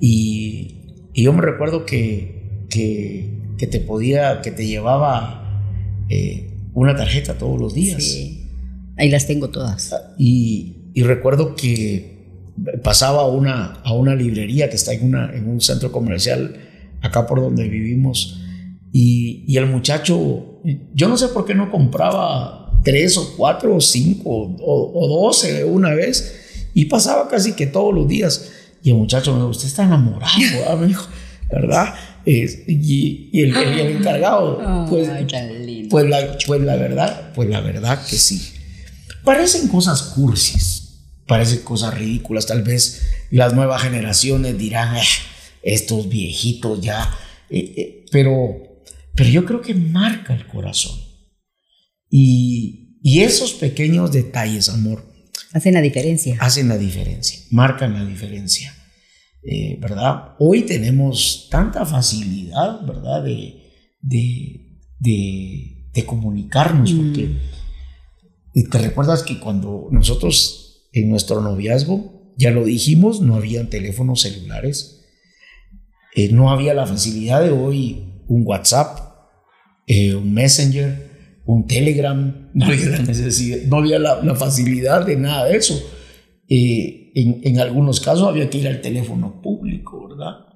Y, 0.05 0.79
yo 1.15 1.33
me 1.33 1.43
recuerdo 1.43 1.87
que, 1.87 2.67
que, 2.69 3.67
te 3.71 3.79
podía, 3.79 4.41
que 4.41 4.51
te 4.51 4.67
llevaba 4.67 5.63
eh, 6.09 6.51
una 6.75 6.97
tarjeta 6.97 7.39
todos 7.39 7.61
los 7.61 7.73
días. 7.73 8.03
Sí, 8.03 8.51
ahí 8.97 9.09
las 9.11 9.29
tengo 9.29 9.51
todas. 9.51 9.95
Y, 10.19 10.91
y 10.93 11.05
recuerdo 11.05 11.55
que 11.55 12.19
pasaba 12.83 13.23
a 13.23 13.27
una, 13.29 13.75
a 13.85 13.95
una 13.95 14.17
librería 14.17 14.69
que 14.69 14.75
está 14.75 14.93
en, 14.93 15.05
una, 15.05 15.33
en 15.33 15.49
un 15.49 15.61
centro 15.61 15.93
comercial 15.93 16.57
acá 17.01 17.25
por 17.25 17.41
donde 17.41 17.69
vivimos. 17.69 18.41
Y, 18.91 19.45
y, 19.47 19.57
el 19.57 19.67
muchacho, 19.67 20.61
yo 20.95 21.09
no 21.09 21.17
sé 21.17 21.29
por 21.29 21.45
qué 21.45 21.55
no 21.55 21.71
compraba 21.71 22.81
tres 22.83 23.17
o 23.19 23.37
cuatro 23.37 23.77
o 23.77 23.81
cinco 23.81 24.31
o, 24.31 24.93
o 24.95 25.27
doce 25.27 25.63
una 25.63 25.91
vez 25.95 26.71
y 26.75 26.87
pasaba 26.87 27.29
casi 27.29 27.53
que 27.53 27.69
todos 27.69 27.95
los 27.95 28.09
días. 28.09 28.51
Y 28.83 28.91
el 28.91 28.97
muchacho 28.97 29.33
me 29.33 29.39
dijo, 29.39 29.49
usted 29.49 29.69
está 29.69 29.85
enamorado, 29.85 30.77
me 30.79 30.87
dijo, 30.87 31.07
¿verdad? 31.51 31.95
y, 32.25 33.31
y, 33.33 33.41
el, 33.41 33.57
encargado, 33.97 34.87
pues, 34.91 35.09
pues, 35.91 36.07
la, 36.07 36.39
pues 36.47 36.61
la 36.63 36.77
verdad, 36.77 37.33
pues 37.35 37.49
la 37.49 37.61
verdad 37.61 38.05
que 38.07 38.17
sí. 38.17 38.53
Parecen 39.25 39.69
cosas 39.69 40.03
cursis, 40.03 41.01
parecen 41.27 41.61
cosas 41.63 41.95
ridículas. 41.95 42.47
Tal 42.47 42.63
vez 42.63 43.03
las 43.31 43.55
nuevas 43.55 43.83
generaciones 43.83 44.59
dirán, 44.59 44.97
ah, 44.97 45.03
estos 45.63 46.09
viejitos 46.09 46.81
ya, 46.81 47.09
eh, 47.49 47.75
eh", 47.77 48.05
pero, 48.11 48.85
pero 49.15 49.31
yo 49.31 49.45
creo 49.45 49.61
que 49.61 49.75
marca 49.75 50.35
el 50.35 50.47
corazón. 50.47 50.99
Y, 52.11 52.99
y 53.03 53.21
esos 53.21 53.53
pequeños 53.53 54.13
detalles, 54.13 54.69
amor, 54.69 55.12
Hacen 55.53 55.75
la 55.75 55.81
diferencia. 55.81 56.37
Hacen 56.41 56.69
la 56.69 56.79
diferencia, 56.79 57.41
marcan 57.51 57.93
la 57.93 58.05
diferencia. 58.05 58.75
Eh, 59.45 59.77
¿Verdad? 59.81 60.35
Hoy 60.39 60.63
tenemos 60.63 61.49
tanta 61.51 61.85
facilidad, 61.85 62.87
¿verdad? 62.87 63.25
De, 63.25 63.61
de, 64.01 64.79
de, 65.01 66.07
comunicarnos, 66.07 66.93
mm. 66.93 66.97
porque 66.97 67.29
te 68.71 68.79
recuerdas 68.79 69.25
que 69.25 69.41
cuando 69.41 69.89
nosotros 69.91 70.89
en 70.93 71.11
nuestro 71.11 71.41
noviazgo, 71.41 72.33
ya 72.37 72.51
lo 72.51 72.65
dijimos, 72.65 73.21
no 73.21 73.35
habían 73.35 73.69
teléfonos 73.69 74.21
celulares, 74.21 75.05
eh, 76.15 76.31
no 76.31 76.51
había 76.51 76.75
la 76.75 76.87
facilidad 76.87 77.43
de 77.43 77.51
hoy 77.51 78.23
un 78.29 78.43
WhatsApp, 78.47 78.99
eh, 79.87 80.15
un 80.15 80.33
Messenger, 80.33 81.12
un 81.45 81.67
Telegram, 81.67 82.51
no 82.55 83.77
había 83.77 83.99
la 83.99 84.35
facilidad 84.35 85.07
de 85.07 85.17
nada 85.17 85.47
de 85.47 85.57
eso. 85.57 85.81
Eh, 86.49 87.13
en, 87.15 87.61
algunos 87.61 88.01
casos 88.01 88.29
había 88.29 88.49
que 88.51 88.59
ir 88.59 88.69
al 88.69 88.81
teléfono 88.81 89.41
público, 89.41 90.09
¿verdad? 90.09 90.47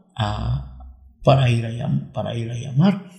para, 1.23 1.50
ir 1.50 1.66
a, 1.66 2.12
para 2.12 2.37
ir 2.37 2.50
a 2.50 2.55
llamar. 2.55 3.11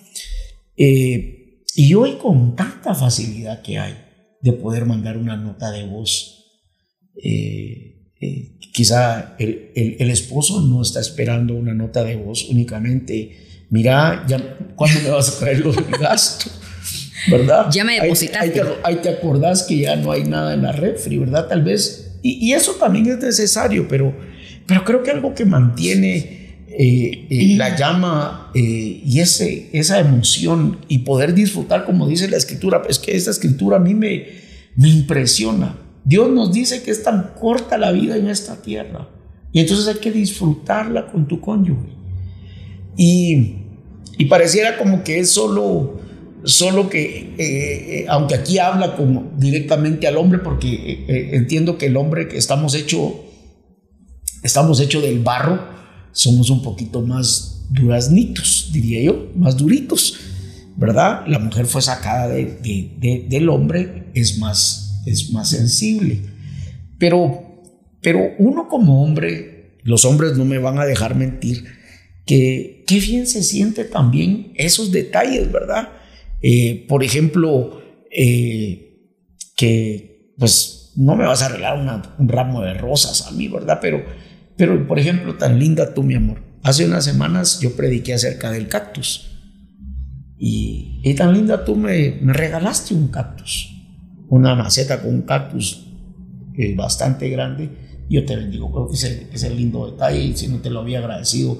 Eh, 0.75 1.63
y 1.75 1.93
hoy 1.93 2.17
con 2.17 2.55
tanta 2.55 2.95
facilidad 2.95 3.61
que 3.61 3.77
hay 3.77 3.95
de 4.41 4.53
poder 4.53 4.85
mandar 4.85 5.17
una 5.17 5.35
nota 5.35 5.71
de 5.71 5.85
voz, 5.85 6.45
eh, 7.23 8.11
eh, 8.19 8.57
quizá 8.73 9.35
el, 9.39 9.71
el, 9.75 10.09
esposo 10.09 10.61
no 10.61 10.81
está 10.81 10.99
esperando 10.99 11.55
una 11.55 11.73
nota 11.73 12.03
de 12.03 12.15
voz 12.15 12.47
únicamente, 12.49 13.65
mira, 13.69 14.25
ya, 14.27 14.57
¿cuándo 14.75 15.01
me 15.01 15.09
vas 15.09 15.35
a 15.35 15.39
traer 15.39 15.59
los 15.59 15.75
gastos? 15.99 16.61
¿Verdad? 17.29 17.67
Ya 17.71 17.83
me 17.83 17.99
depositaste. 17.99 18.61
Ahí, 18.83 18.95
te, 18.97 19.09
acordás 19.09 19.63
que 19.63 19.77
ya 19.77 19.95
no 19.95 20.11
hay 20.11 20.23
nada 20.23 20.53
en 20.53 20.63
la 20.63 20.71
refri, 20.71 21.17
¿verdad? 21.17 21.47
Tal 21.47 21.63
vez, 21.63 22.17
y, 22.21 22.47
y 22.47 22.53
eso 22.53 22.73
también 22.73 23.07
es 23.07 23.17
necesario, 23.17 23.87
pero, 23.87 24.15
pero 24.65 24.83
creo 24.83 25.03
que 25.03 25.11
algo 25.11 25.33
que 25.33 25.45
mantiene 25.45 26.65
eh, 26.69 27.27
eh, 27.29 27.55
la 27.57 27.75
llama 27.75 28.51
y 28.53 29.19
ese, 29.19 29.69
esa 29.73 29.99
emoción 29.99 30.79
y 30.87 30.99
poder 30.99 31.33
disfrutar, 31.33 31.85
como 31.85 32.07
dice 32.07 32.29
la 32.29 32.37
escritura, 32.37 32.81
es 32.87 32.99
que 32.99 33.15
esta 33.15 33.31
escritura 33.31 33.77
a 33.77 33.79
mí 33.79 33.93
me, 33.93 34.25
me 34.75 34.89
impresiona 34.89 35.75
Dios 36.07 36.29
nos 36.29 36.53
dice 36.53 36.83
que 36.83 36.91
es 36.91 37.03
tan 37.03 37.33
corta 37.37 37.77
la 37.77 37.91
vida 37.91 38.15
en 38.15 38.29
esta 38.29 38.61
tierra 38.61 39.09
y 39.51 39.59
entonces 39.59 39.93
hay 39.93 39.99
que 39.99 40.09
disfrutarla 40.09 41.07
con 41.07 41.27
tu 41.27 41.41
cónyuge. 41.41 41.89
Y, 42.95 43.55
y 44.17 44.25
pareciera 44.25 44.77
como 44.77 45.03
que 45.03 45.19
es 45.19 45.31
solo, 45.31 45.99
solo 46.43 46.89
que, 46.89 47.35
eh, 47.37 47.99
eh, 47.99 48.05
aunque 48.09 48.35
aquí 48.35 48.59
habla 48.59 48.95
como 48.95 49.31
directamente 49.37 50.07
al 50.07 50.17
hombre, 50.17 50.39
porque 50.39 51.05
eh, 51.07 51.29
entiendo 51.33 51.77
que 51.77 51.87
el 51.87 51.97
hombre 51.97 52.27
que 52.27 52.37
estamos 52.37 52.75
hecho, 52.75 53.25
estamos 54.43 54.79
hecho 54.79 55.01
del 55.01 55.19
barro, 55.19 55.59
somos 56.11 56.49
un 56.49 56.61
poquito 56.61 57.01
más 57.01 57.65
duraznitos, 57.69 58.69
diría 58.71 59.01
yo, 59.01 59.31
más 59.35 59.57
duritos, 59.57 60.19
¿verdad? 60.75 61.25
La 61.27 61.39
mujer 61.39 61.65
fue 61.65 61.81
sacada 61.81 62.27
de, 62.27 63.25
del 63.29 63.49
hombre, 63.49 64.11
es 64.13 64.37
más 64.37 64.87
es 65.07 65.31
más 65.31 65.49
sensible. 65.49 66.21
Pero, 66.99 67.63
pero 68.01 68.19
uno 68.37 68.67
como 68.67 69.03
hombre, 69.03 69.77
los 69.83 70.05
hombres 70.05 70.37
no 70.37 70.45
me 70.45 70.57
van 70.57 70.79
a 70.79 70.85
dejar 70.85 71.15
mentir, 71.15 71.65
que 72.25 72.83
qué 72.85 72.99
bien 72.99 73.25
se 73.25 73.43
siente 73.43 73.85
también 73.85 74.51
esos 74.55 74.91
detalles, 74.91 75.51
¿verdad? 75.51 75.89
Eh, 76.41 76.85
por 76.87 77.03
ejemplo, 77.03 77.81
eh, 78.11 79.11
que 79.55 80.33
pues 80.37 80.93
no 80.95 81.15
me 81.15 81.25
vas 81.25 81.41
a 81.41 81.47
arreglar 81.47 82.13
un 82.17 82.27
ramo 82.27 82.61
de 82.61 82.73
rosas 82.73 83.27
a 83.27 83.31
mí, 83.31 83.47
¿verdad? 83.47 83.79
Pero, 83.81 84.03
pero, 84.55 84.87
por 84.87 84.99
ejemplo, 84.99 85.35
tan 85.35 85.59
linda 85.59 85.93
tú, 85.93 86.03
mi 86.03 86.15
amor. 86.15 86.41
Hace 86.63 86.85
unas 86.85 87.05
semanas 87.05 87.59
yo 87.59 87.75
prediqué 87.75 88.13
acerca 88.13 88.51
del 88.51 88.67
cactus. 88.67 89.31
Y, 90.37 91.01
y 91.03 91.13
tan 91.15 91.33
linda 91.33 91.65
tú 91.65 91.75
me, 91.75 92.19
me 92.21 92.33
regalaste 92.33 92.93
un 92.93 93.07
cactus 93.07 93.77
una 94.29 94.55
maceta 94.55 95.01
con 95.01 95.13
un 95.13 95.21
cactus 95.21 95.85
eh, 96.57 96.75
bastante 96.75 97.29
grande, 97.29 97.69
yo 98.09 98.25
te 98.25 98.35
bendigo. 98.35 98.71
Creo 98.71 98.87
que 98.87 98.95
es 99.35 99.43
el, 99.43 99.57
lindo 99.57 99.89
detalle 99.91 100.35
si 100.35 100.47
no 100.47 100.57
te 100.57 100.69
lo 100.69 100.81
había 100.81 100.99
agradecido, 100.99 101.59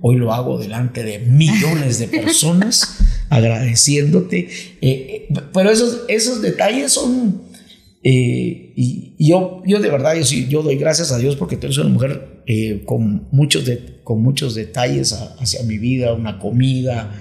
hoy 0.00 0.16
lo 0.16 0.32
hago 0.32 0.58
delante 0.58 1.02
de 1.02 1.18
millones 1.20 1.98
de 1.98 2.08
personas 2.08 2.98
agradeciéndote. 3.30 4.48
Eh, 4.80 5.28
eh, 5.30 5.34
pero 5.52 5.70
esos, 5.70 6.02
esos 6.08 6.42
detalles 6.42 6.92
son... 6.92 7.42
y, 8.02 9.14
yo, 9.18 9.62
yo 9.66 9.80
de 9.80 9.90
verdad, 9.90 10.14
yo, 10.14 10.24
sí, 10.24 10.46
yo 10.48 10.62
doy 10.62 10.76
gracias 10.76 11.12
a 11.12 11.18
Dios 11.18 11.36
porque 11.36 11.56
tú 11.56 11.66
eres 11.66 11.78
una 11.78 11.90
mujer 11.90 12.44
con, 12.86 13.28
muchos 13.30 13.64
con 14.04 14.22
muchos 14.22 14.54
detalles 14.54 15.12
hacia 15.12 15.62
mi 15.64 15.76
vida, 15.78 16.14
una 16.14 16.38
comida, 16.38 17.12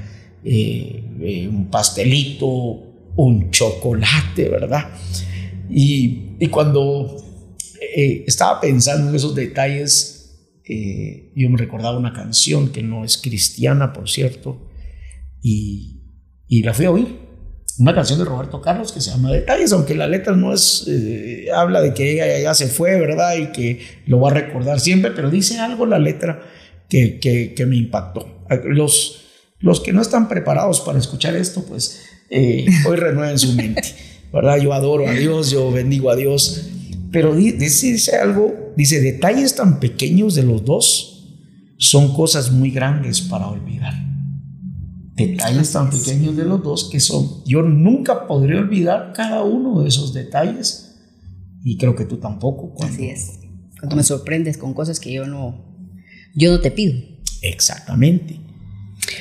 un 0.44 1.68
pastelito, 1.70 2.88
un 3.18 3.52
chocolate, 3.52 4.48
¿verdad? 4.48 4.90
Y, 5.70 6.48
cuando 6.50 7.18
eh, 7.96 8.24
estaba 8.28 8.62
pensando 8.62 9.10
en 9.10 9.16
esos 9.16 9.36
detalles, 9.36 10.62
eh, 10.64 11.34
yo 11.36 11.50
me 11.50 11.58
recordaba 11.58 11.98
una 11.98 12.14
canción 12.14 12.70
que 12.72 12.84
no 12.84 13.04
es 13.04 13.18
cristiana, 13.18 13.92
por 13.92 14.10
cierto, 14.10 14.70
y, 15.42 15.97
y, 16.48 16.64
la 16.64 16.74
fui 16.74 16.86
a 16.86 16.92
oír. 16.92 17.28
Una 17.80 17.94
canción 17.94 18.18
de 18.18 18.26
Roberto 18.26 18.60
Carlos 18.60 18.92
que 18.92 19.02
se 19.02 19.12
llama 19.12 19.32
Detalles, 19.32 19.72
aunque 19.72 19.94
la 19.94 20.08
letra 20.08 20.36
no 20.36 20.52
es, 20.52 20.86
eh, 20.88 21.48
habla 21.56 21.80
de 21.82 21.94
que 21.94 22.14
ella 22.14 22.40
ya 22.40 22.54
se 22.56 22.68
fue, 22.68 23.00
¿verdad? 23.00 23.38
Y 23.38 23.52
que 23.52 23.82
lo 24.08 24.20
va 24.20 24.32
a 24.32 24.34
recordar 24.34 24.80
siempre, 24.80 25.12
pero 25.12 25.30
dice 25.30 25.60
algo 25.60 25.86
la 25.86 26.00
letra 26.00 26.42
que, 26.90 27.20
que, 27.20 27.54
que 27.54 27.66
me 27.68 27.76
impactó. 27.76 28.46
Los, 28.66 29.26
los 29.60 29.80
que 29.82 29.94
no 29.94 30.02
están 30.02 30.28
preparados 30.28 30.82
para 30.82 30.98
escuchar 30.98 31.36
esto, 31.36 31.64
pues 31.66 32.02
eh, 32.30 32.66
hoy 32.88 32.98
renueven 32.98 33.38
su 33.38 33.54
mente. 33.54 33.84
¿Verdad? 34.34 34.58
Yo 34.58 34.74
adoro 34.74 35.08
a 35.08 35.14
Dios, 35.14 35.52
yo 35.52 35.72
bendigo 35.72 36.10
a 36.10 36.16
Dios. 36.16 36.70
Pero 37.12 37.36
dice, 37.36 37.88
dice 37.88 38.18
algo, 38.18 38.74
dice, 38.76 39.00
detalles 39.00 39.56
tan 39.56 39.80
pequeños 39.80 40.36
de 40.36 40.44
los 40.44 40.66
dos 40.66 41.14
son 41.78 42.14
cosas 42.14 42.52
muy 42.52 42.72
grandes 42.72 43.22
para 43.22 43.48
olvidar. 43.48 43.94
Detalles 45.18 45.72
tan 45.72 45.90
pequeños 45.90 46.38
de 46.38 46.46
los 46.46 46.64
dos 46.64 46.90
que 46.92 47.00
son, 47.00 47.44
yo 47.44 47.64
nunca 47.64 48.28
podré 48.28 48.58
olvidar 48.58 49.14
cada 49.14 49.44
uno 49.44 49.82
de 49.82 49.90
esos 49.90 50.14
detalles 50.14 50.96
y 51.64 51.78
creo 51.78 51.96
que 51.96 52.06
tú 52.06 52.18
tampoco. 52.18 52.76
Así 52.84 53.08
es. 53.08 53.40
Cuando 53.80 53.96
me 53.96 54.04
sorprendes 54.04 54.58
con 54.58 54.74
cosas 54.74 55.00
que 55.00 55.12
yo 55.12 55.26
no, 55.26 55.66
yo 56.36 56.52
no 56.52 56.62
te 56.62 56.72
pido. 56.72 56.94
Exactamente. 57.42 58.40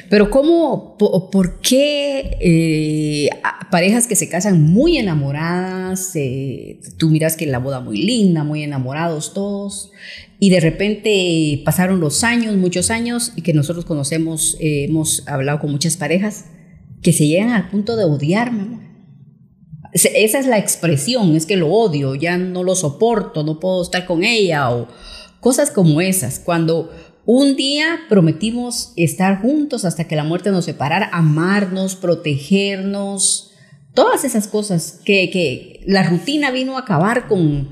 Pero 0.08 0.30
¿cómo, 0.30 0.96
por, 0.98 1.60
qué 1.60 2.36
eh, 2.40 3.28
parejas 3.70 4.06
que 4.06 4.16
se 4.16 4.28
casan 4.28 4.62
muy 4.62 4.98
enamoradas, 4.98 6.14
eh, 6.14 6.80
tú 6.98 7.08
miras 7.08 7.36
que 7.36 7.46
la 7.46 7.58
boda 7.58 7.80
muy 7.80 7.98
linda, 7.98 8.44
muy 8.44 8.62
enamorados 8.62 9.32
todos, 9.34 9.90
y 10.38 10.50
de 10.50 10.60
repente 10.60 11.62
pasaron 11.64 12.00
los 12.00 12.24
años, 12.24 12.56
muchos 12.56 12.90
años, 12.90 13.32
y 13.36 13.42
que 13.42 13.52
nosotros 13.52 13.84
conocemos, 13.84 14.56
eh, 14.60 14.84
hemos 14.84 15.26
hablado 15.26 15.60
con 15.60 15.70
muchas 15.70 15.96
parejas, 15.96 16.46
que 17.02 17.12
se 17.12 17.26
llegan 17.26 17.50
al 17.50 17.68
punto 17.68 17.96
de 17.96 18.04
odiarme. 18.04 18.86
Esa 19.92 20.38
es 20.38 20.46
la 20.46 20.58
expresión, 20.58 21.36
es 21.36 21.46
que 21.46 21.56
lo 21.56 21.72
odio, 21.72 22.14
ya 22.14 22.36
no 22.36 22.62
lo 22.64 22.74
soporto, 22.74 23.44
no 23.44 23.60
puedo 23.60 23.82
estar 23.82 24.04
con 24.04 24.24
ella, 24.24 24.70
o 24.70 24.88
cosas 25.40 25.70
como 25.70 26.00
esas, 26.00 26.38
cuando 26.38 26.90
un 27.26 27.56
día 27.56 27.98
prometimos 28.08 28.92
estar 28.96 29.42
juntos 29.42 29.84
hasta 29.84 30.04
que 30.04 30.16
la 30.16 30.24
muerte 30.24 30.50
nos 30.50 30.64
separara, 30.64 31.10
amarnos, 31.12 31.96
protegernos, 31.96 33.52
todas 33.94 34.24
esas 34.24 34.46
cosas 34.46 35.00
que, 35.04 35.82
la 35.86 36.02
rutina 36.02 36.50
vino 36.50 36.76
a 36.76 36.80
acabar 36.80 37.28
con, 37.28 37.70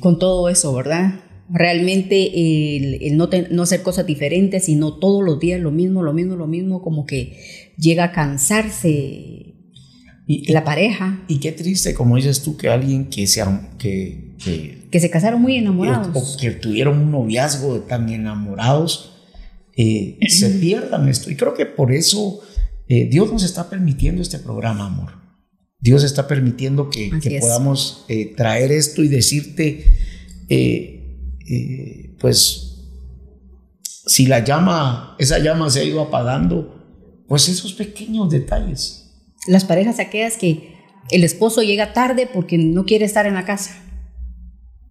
con 0.00 0.18
todo 0.18 0.48
eso, 0.48 0.74
¿verdad? 0.74 1.20
Realmente 1.50 3.06
el, 3.06 3.16
no, 3.16 3.28
no, 3.50 3.62
hacer 3.62 3.82
cosas 3.82 4.06
diferentes, 4.06 4.64
sino 4.64 4.94
todos 4.94 5.22
los 5.22 5.38
días 5.38 5.60
lo 5.60 5.70
mismo, 5.70 6.02
lo 6.02 6.12
mismo, 6.12 6.36
lo 6.36 6.46
mismo, 6.46 6.82
como 6.82 7.04
que 7.06 7.38
llega 7.76 8.04
a 8.04 8.12
cansarse 8.12 9.33
y, 10.26 10.52
la 10.52 10.64
pareja. 10.64 11.24
Y 11.28 11.38
qué 11.38 11.52
triste, 11.52 11.94
como 11.94 12.16
dices 12.16 12.42
tú, 12.42 12.56
que 12.56 12.68
alguien 12.68 13.10
que, 13.10 13.26
sea, 13.26 13.70
que 13.78 14.24
que, 14.90 15.00
se 15.00 15.10
casaron 15.10 15.40
muy 15.40 15.56
enamorados. 15.56 16.36
O, 16.36 16.38
que 16.38 16.50
tuvieron 16.50 16.98
un 16.98 17.10
noviazgo 17.10 17.80
tan 17.80 18.08
enamorados, 18.08 19.12
eh, 19.76 20.18
se 20.28 20.50
pierdan 20.50 21.08
esto. 21.08 21.30
Y 21.30 21.36
creo 21.36 21.54
que 21.54 21.66
por 21.66 21.92
eso 21.92 22.40
eh, 22.88 23.08
Dios 23.10 23.32
nos 23.32 23.42
está 23.42 23.68
permitiendo 23.70 24.22
este 24.22 24.38
programa, 24.38 24.86
amor. 24.86 25.12
Dios 25.78 26.02
está 26.02 26.26
permitiendo 26.26 26.88
que, 26.88 27.10
podamos 27.40 28.04
eh, 28.08 28.32
traer 28.36 28.72
esto 28.72 29.02
y 29.02 29.08
decirte, 29.08 29.84
pues, 32.20 32.70
si 34.06 34.26
la 34.26 34.42
llama, 34.44 35.16
esa 35.18 35.38
llama 35.38 35.68
se 35.70 35.80
ha 35.80 35.84
ido 35.84 36.00
apagando, 36.00 37.24
pues 37.28 37.48
esos 37.48 37.74
pequeños 37.74 38.30
detalles. 38.30 39.03
Las 39.46 39.64
parejas 39.64 39.98
aquellas 39.98 40.36
que 40.36 40.74
el 41.10 41.24
esposo 41.24 41.62
llega 41.62 41.92
tarde 41.92 42.28
porque 42.32 42.58
no 42.58 42.84
quiere 42.84 43.04
estar 43.04 43.26
en 43.26 43.34
la 43.34 43.44
casa 43.44 43.84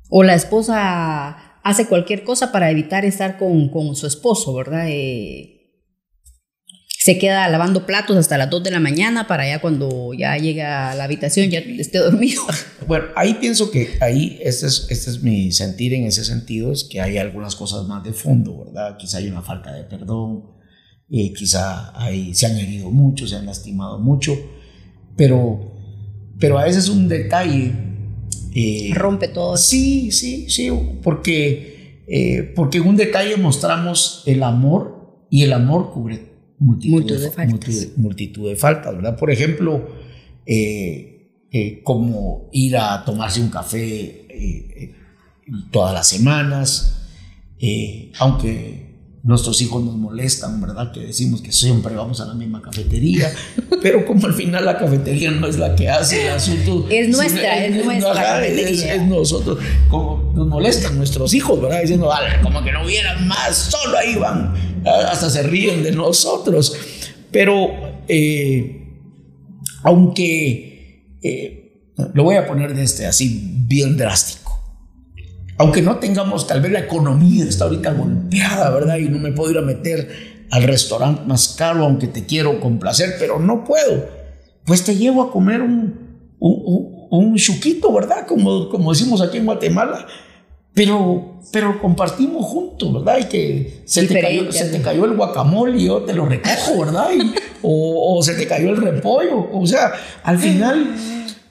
o 0.10 0.22
la 0.22 0.36
esposa 0.36 1.60
hace 1.64 1.88
cualquier 1.88 2.24
cosa 2.24 2.52
para 2.52 2.70
evitar 2.70 3.04
estar 3.04 3.38
con, 3.40 3.70
con 3.70 3.96
su 3.96 4.06
esposo, 4.06 4.54
¿verdad? 4.54 4.86
Eh, 4.88 5.54
se 7.04 7.18
queda 7.18 7.50
lavando 7.50 7.86
platos 7.86 8.16
hasta 8.16 8.38
las 8.38 8.50
2 8.50 8.64
de 8.64 8.72
la 8.72 8.80
mañana 8.80 9.28
para 9.28 9.48
ya 9.48 9.60
cuando 9.60 10.14
ya 10.14 10.38
llega 10.38 10.92
a 10.92 10.96
la 10.96 11.06
habitación 11.06 11.50
ya 11.50 11.60
esté 11.60 11.98
dormido. 11.98 12.44
Bueno, 12.86 13.06
ahí 13.16 13.36
pienso 13.36 13.72
que 13.72 13.98
ahí, 14.02 14.38
este 14.44 14.68
es, 14.68 14.88
este 14.90 15.10
es 15.10 15.24
mi 15.24 15.54
sentir 15.54 15.94
en 15.94 16.04
ese 16.04 16.26
sentido, 16.26 16.72
es 16.74 16.84
que 16.84 17.00
hay 17.00 17.18
algunas 17.18 17.56
cosas 17.56 17.88
más 17.88 18.04
de 18.04 18.12
fondo, 18.12 18.66
¿verdad? 18.66 18.98
Quizá 18.98 19.20
hay 19.20 19.30
una 19.30 19.42
falta 19.42 19.72
de 19.72 19.84
perdón, 19.86 20.44
eh, 21.14 21.32
quizá 21.32 21.98
hay, 21.98 22.36
se 22.36 22.48
han 22.48 22.58
herido 22.58 22.92
mucho, 22.92 23.26
se 23.26 23.38
han 23.38 23.46
lastimado 23.46 24.00
mucho, 24.00 24.38
pero, 25.16 25.72
pero 26.38 26.60
a 26.60 26.66
veces 26.66 26.90
un 26.90 27.08
detalle 27.08 27.72
eh, 28.56 28.92
Rompe 28.94 29.30
todo. 29.30 29.58
Sí, 29.58 30.12
sí, 30.12 30.50
sí, 30.50 30.70
porque, 31.02 32.04
eh, 32.08 32.54
porque 32.56 32.78
en 32.78 32.88
un 32.88 32.96
detalle 32.96 33.38
mostramos 33.38 34.24
el 34.26 34.44
amor 34.44 35.26
y 35.30 35.44
el 35.44 35.54
amor 35.54 35.92
cubre 35.92 36.20
multitud, 36.60 37.20
de, 37.20 37.32
faltas. 37.32 37.88
Multitud, 37.98 38.50
de 38.50 38.56
faltas, 38.56 38.96
¿verdad? 38.96 39.18
Por 39.18 39.32
ejemplo, 39.32 39.90
eh, 40.46 41.82
como 41.84 42.50
ir 42.52 42.78
a 42.78 43.04
tomarse 43.04 43.42
un 43.42 43.50
café 43.50 44.92
todas 45.72 45.94
las 45.94 46.08
semanas, 46.08 47.08
aunque 48.20 48.83
nuestros 49.24 49.62
hijos 49.62 49.82
nos 49.82 49.96
molestan, 49.96 50.60
¿verdad? 50.60 50.92
Que 50.92 51.00
decimos 51.00 51.42
que 51.42 51.54
siempre 51.54 51.96
vamos 51.96 52.20
a 52.20 52.26
la 52.26 52.34
misma 52.34 52.62
cafetería, 52.62 53.34
pero 53.82 54.06
como 54.06 54.28
al 54.28 54.34
final 54.34 54.66
la 54.66 54.78
cafetería 54.78 55.32
no 55.32 55.48
es 55.48 55.58
la 55.58 55.76
que 55.76 55.90
hace 55.90 56.28
el 56.28 56.34
asunto. 56.34 56.86
Es 56.90 57.08
nuestra, 57.08 57.66
es, 57.66 57.86
nuestra. 57.86 58.46
es, 58.46 59.02
nosotros, 59.08 59.60
como 59.90 60.34
nos 60.36 60.48
molestan 60.48 60.98
nuestros 60.98 61.34
hijos, 61.34 61.62
¿verdad? 61.62 61.82
Diciendo, 61.82 62.12
como 62.44 62.62
que 62.64 62.74
no 62.74 62.84
hubieran 62.84 63.26
más, 63.28 63.56
solo 63.56 63.98
ahí 63.98 64.16
van, 64.16 64.54
hasta 64.86 65.30
se 65.30 65.42
ríen 65.44 65.84
de 65.84 65.94
nosotros. 65.94 66.76
Pero, 67.32 67.72
eh, 68.10 68.90
aunque, 69.84 71.16
eh, 71.24 71.82
lo 72.14 72.24
voy 72.24 72.36
a 72.36 72.46
poner 72.46 72.76
de 72.76 72.84
este 72.84 73.06
así, 73.06 73.42
bien 73.68 73.96
drástico 73.96 74.43
aunque 75.64 75.82
no 75.82 75.98
tengamos, 75.98 76.46
tal 76.46 76.60
vez 76.60 76.74
la 76.74 76.80
economía 76.80 77.46
está 77.46 77.64
ahorita 77.64 77.94
golpeada, 77.94 78.70
¿verdad? 78.70 78.98
Y 78.98 79.08
no 79.08 79.18
me 79.18 79.32
puedo 79.32 79.52
ir 79.52 79.58
a 79.58 79.62
meter 79.62 80.46
al 80.52 80.64
restaurante 80.64 81.22
más 81.26 81.56
caro, 81.58 81.86
aunque 81.86 82.08
te 82.08 82.26
quiero 82.26 82.60
complacer, 82.60 83.16
pero 83.18 83.40
no 83.40 83.64
puedo. 83.64 84.06
Pues 84.66 84.84
te 84.84 84.98
llevo 84.98 85.24
a 85.24 85.32
comer 85.32 85.62
un, 85.62 86.36
un, 86.40 87.08
un, 87.10 87.36
chuquito, 87.38 87.94
¿verdad? 87.94 88.28
Como, 88.28 88.68
como 88.68 88.92
decimos 88.92 89.22
aquí 89.22 89.38
en 89.38 89.46
Guatemala. 89.46 90.06
Pero, 90.74 91.40
pero 91.52 91.80
compartimos 91.80 92.46
juntos, 92.46 92.94
¿verdad? 92.94 93.20
Y 93.22 93.26
que 93.26 93.84
se, 93.86 94.06
te 94.06 94.20
cayó, 94.20 94.52
se 94.52 94.66
te 94.66 94.82
cayó, 94.82 95.06
el 95.06 95.16
guacamole 95.16 95.78
y 95.78 95.86
yo 95.86 96.02
te 96.02 96.14
lo 96.14 96.26
recojo, 96.26 96.80
¿verdad? 96.80 97.08
o, 97.62 98.18
o 98.18 98.22
se 98.22 98.34
te 98.34 98.48
cayó 98.48 98.70
el 98.70 98.78
repollo. 98.78 99.48
O 99.54 99.66
sea, 99.66 99.94
al 100.24 100.38
final 100.40 100.94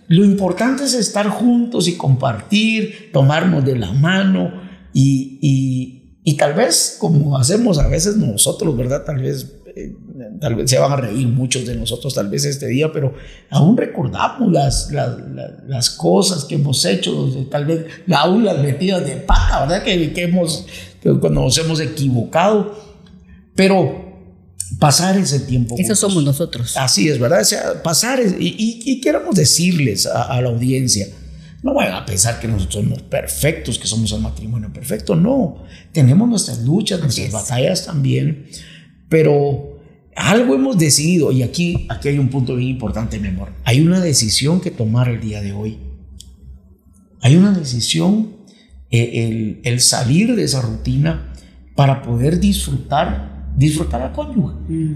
lo 0.09 0.25
importante 0.25 0.85
es 0.85 0.95
estar 0.95 1.29
juntos 1.29 1.89
y 1.89 1.97
compartir, 1.97 3.11
tomarnos 3.13 3.65
de 3.65 3.77
la 3.77 3.93
mano 3.93 4.53
y, 4.93 6.03
y, 6.25 6.37
tal 6.37 6.55
vez 6.55 6.97
como 6.99 7.39
hacemos 7.39 7.79
a 7.79 7.89
veces 7.89 8.17
nosotros, 8.17 8.77
¿verdad? 8.77 9.05
Tal 9.05 9.19
vez, 9.19 9.55
eh, 9.75 9.95
tal 10.41 10.57
vez 10.57 10.71
se 10.71 10.79
van 10.79 10.93
a 10.93 10.97
reír 10.97 11.29
muchos 11.29 11.67
de 11.67 11.77
nosotros 11.77 12.15
tal 12.15 12.29
vez 12.29 12.45
este 12.45 12.67
día, 12.67 12.93
pero 12.93 13.15
aún 13.51 13.77
recordamos 13.77 14.53
las, 14.53 14.91
las, 14.93 15.17
las 15.67 15.91
cosas 15.91 16.45
que 16.45 16.57
hemos 16.57 16.85
hecho, 16.85 17.31
tal 17.51 17.67
vez 17.67 17.87
aún 18.13 18.45
las 18.45 18.59
metidas 18.59 19.07
de 19.07 19.17
pata, 19.17 19.61
¿verdad? 19.61 19.83
Que, 19.85 20.13
que 20.13 20.25
hemos, 20.25 20.67
que 21.01 21.11
cuando 21.19 21.43
nos 21.43 21.57
hemos 21.59 21.81
equivocado, 21.81 22.75
pero 23.55 24.02
pasar 24.79 25.17
ese 25.17 25.41
tiempo. 25.41 25.77
Eso 25.79 25.95
somos 25.95 26.25
nosotros. 26.25 26.77
Así 26.77 27.09
es, 27.09 27.19
¿verdad? 27.19 27.41
O 27.41 27.45
sea, 27.45 27.83
pasar 27.83 28.21
y, 28.21 28.83
y, 28.85 29.01
queremos 29.01 29.35
decirles 29.35 30.07
a, 30.07 30.41
la 30.41 30.49
audiencia, 30.49 31.07
no 31.63 31.75
vayan 31.75 31.95
a 31.95 32.07
pensar 32.07 32.41
que 32.41 32.49
nosotros 32.49 32.85
somos 32.85 33.03
perfectos, 33.03 33.79
que 33.79 33.87
somos 33.87 34.13
un 34.13 34.23
matrimonio 34.23 34.73
perfecto, 34.73 35.15
no. 35.15 35.63
Tenemos 35.93 36.29
nuestras 36.29 36.61
luchas, 36.63 37.01
nuestras 37.01 37.31
batallas 37.31 37.87
también, 37.87 38.47
pero 39.09 39.81
algo 40.17 40.55
hemos 40.55 40.79
decidido, 40.79 41.33
y 41.33 41.43
aquí, 41.43 41.87
aquí 41.89 42.09
hay 42.09 42.19
un 42.19 42.29
punto 42.29 42.57
bien 42.57 42.71
importante, 42.71 43.19
mi 43.19 43.29
amor. 43.29 43.53
Hay 43.65 43.81
una 43.81 44.01
decisión 44.01 44.61
que 44.61 44.71
tomar 44.71 45.09
el 45.09 45.21
día 45.21 45.41
de 45.41 45.53
hoy. 45.53 45.79
Hay 47.21 47.37
una 47.37 47.53
decisión, 47.53 48.37
eh, 48.91 49.27
el, 49.27 49.61
el 49.65 49.81
salir 49.81 50.35
de 50.35 50.43
esa 50.43 50.61
rutina 50.61 51.33
para 51.77 52.03
poder 52.03 52.41
disfrutar 52.41 53.32
disfrutar 53.57 54.03
al 54.03 54.13
cónyuge. 54.13 54.55
Mm. 54.69 54.95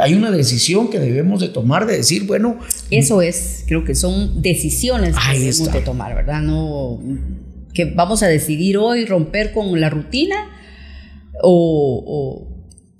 hay 0.00 0.14
una 0.14 0.30
decisión 0.30 0.88
que 0.88 1.00
debemos 1.00 1.40
de 1.40 1.48
tomar 1.48 1.86
de 1.86 1.96
decir, 1.96 2.26
bueno... 2.26 2.58
Eso 2.90 3.22
es, 3.22 3.64
creo 3.66 3.84
que 3.84 3.94
son 3.94 4.42
decisiones 4.42 5.16
que 5.16 5.38
debemos 5.38 5.72
de 5.72 5.80
tomar, 5.80 6.14
¿verdad? 6.14 6.40
No 6.42 7.00
que 7.74 7.86
vamos 7.86 8.22
a 8.22 8.28
decidir 8.28 8.78
hoy 8.78 9.04
romper 9.04 9.52
con 9.52 9.78
la 9.80 9.90
rutina 9.90 10.36
o 11.42 12.48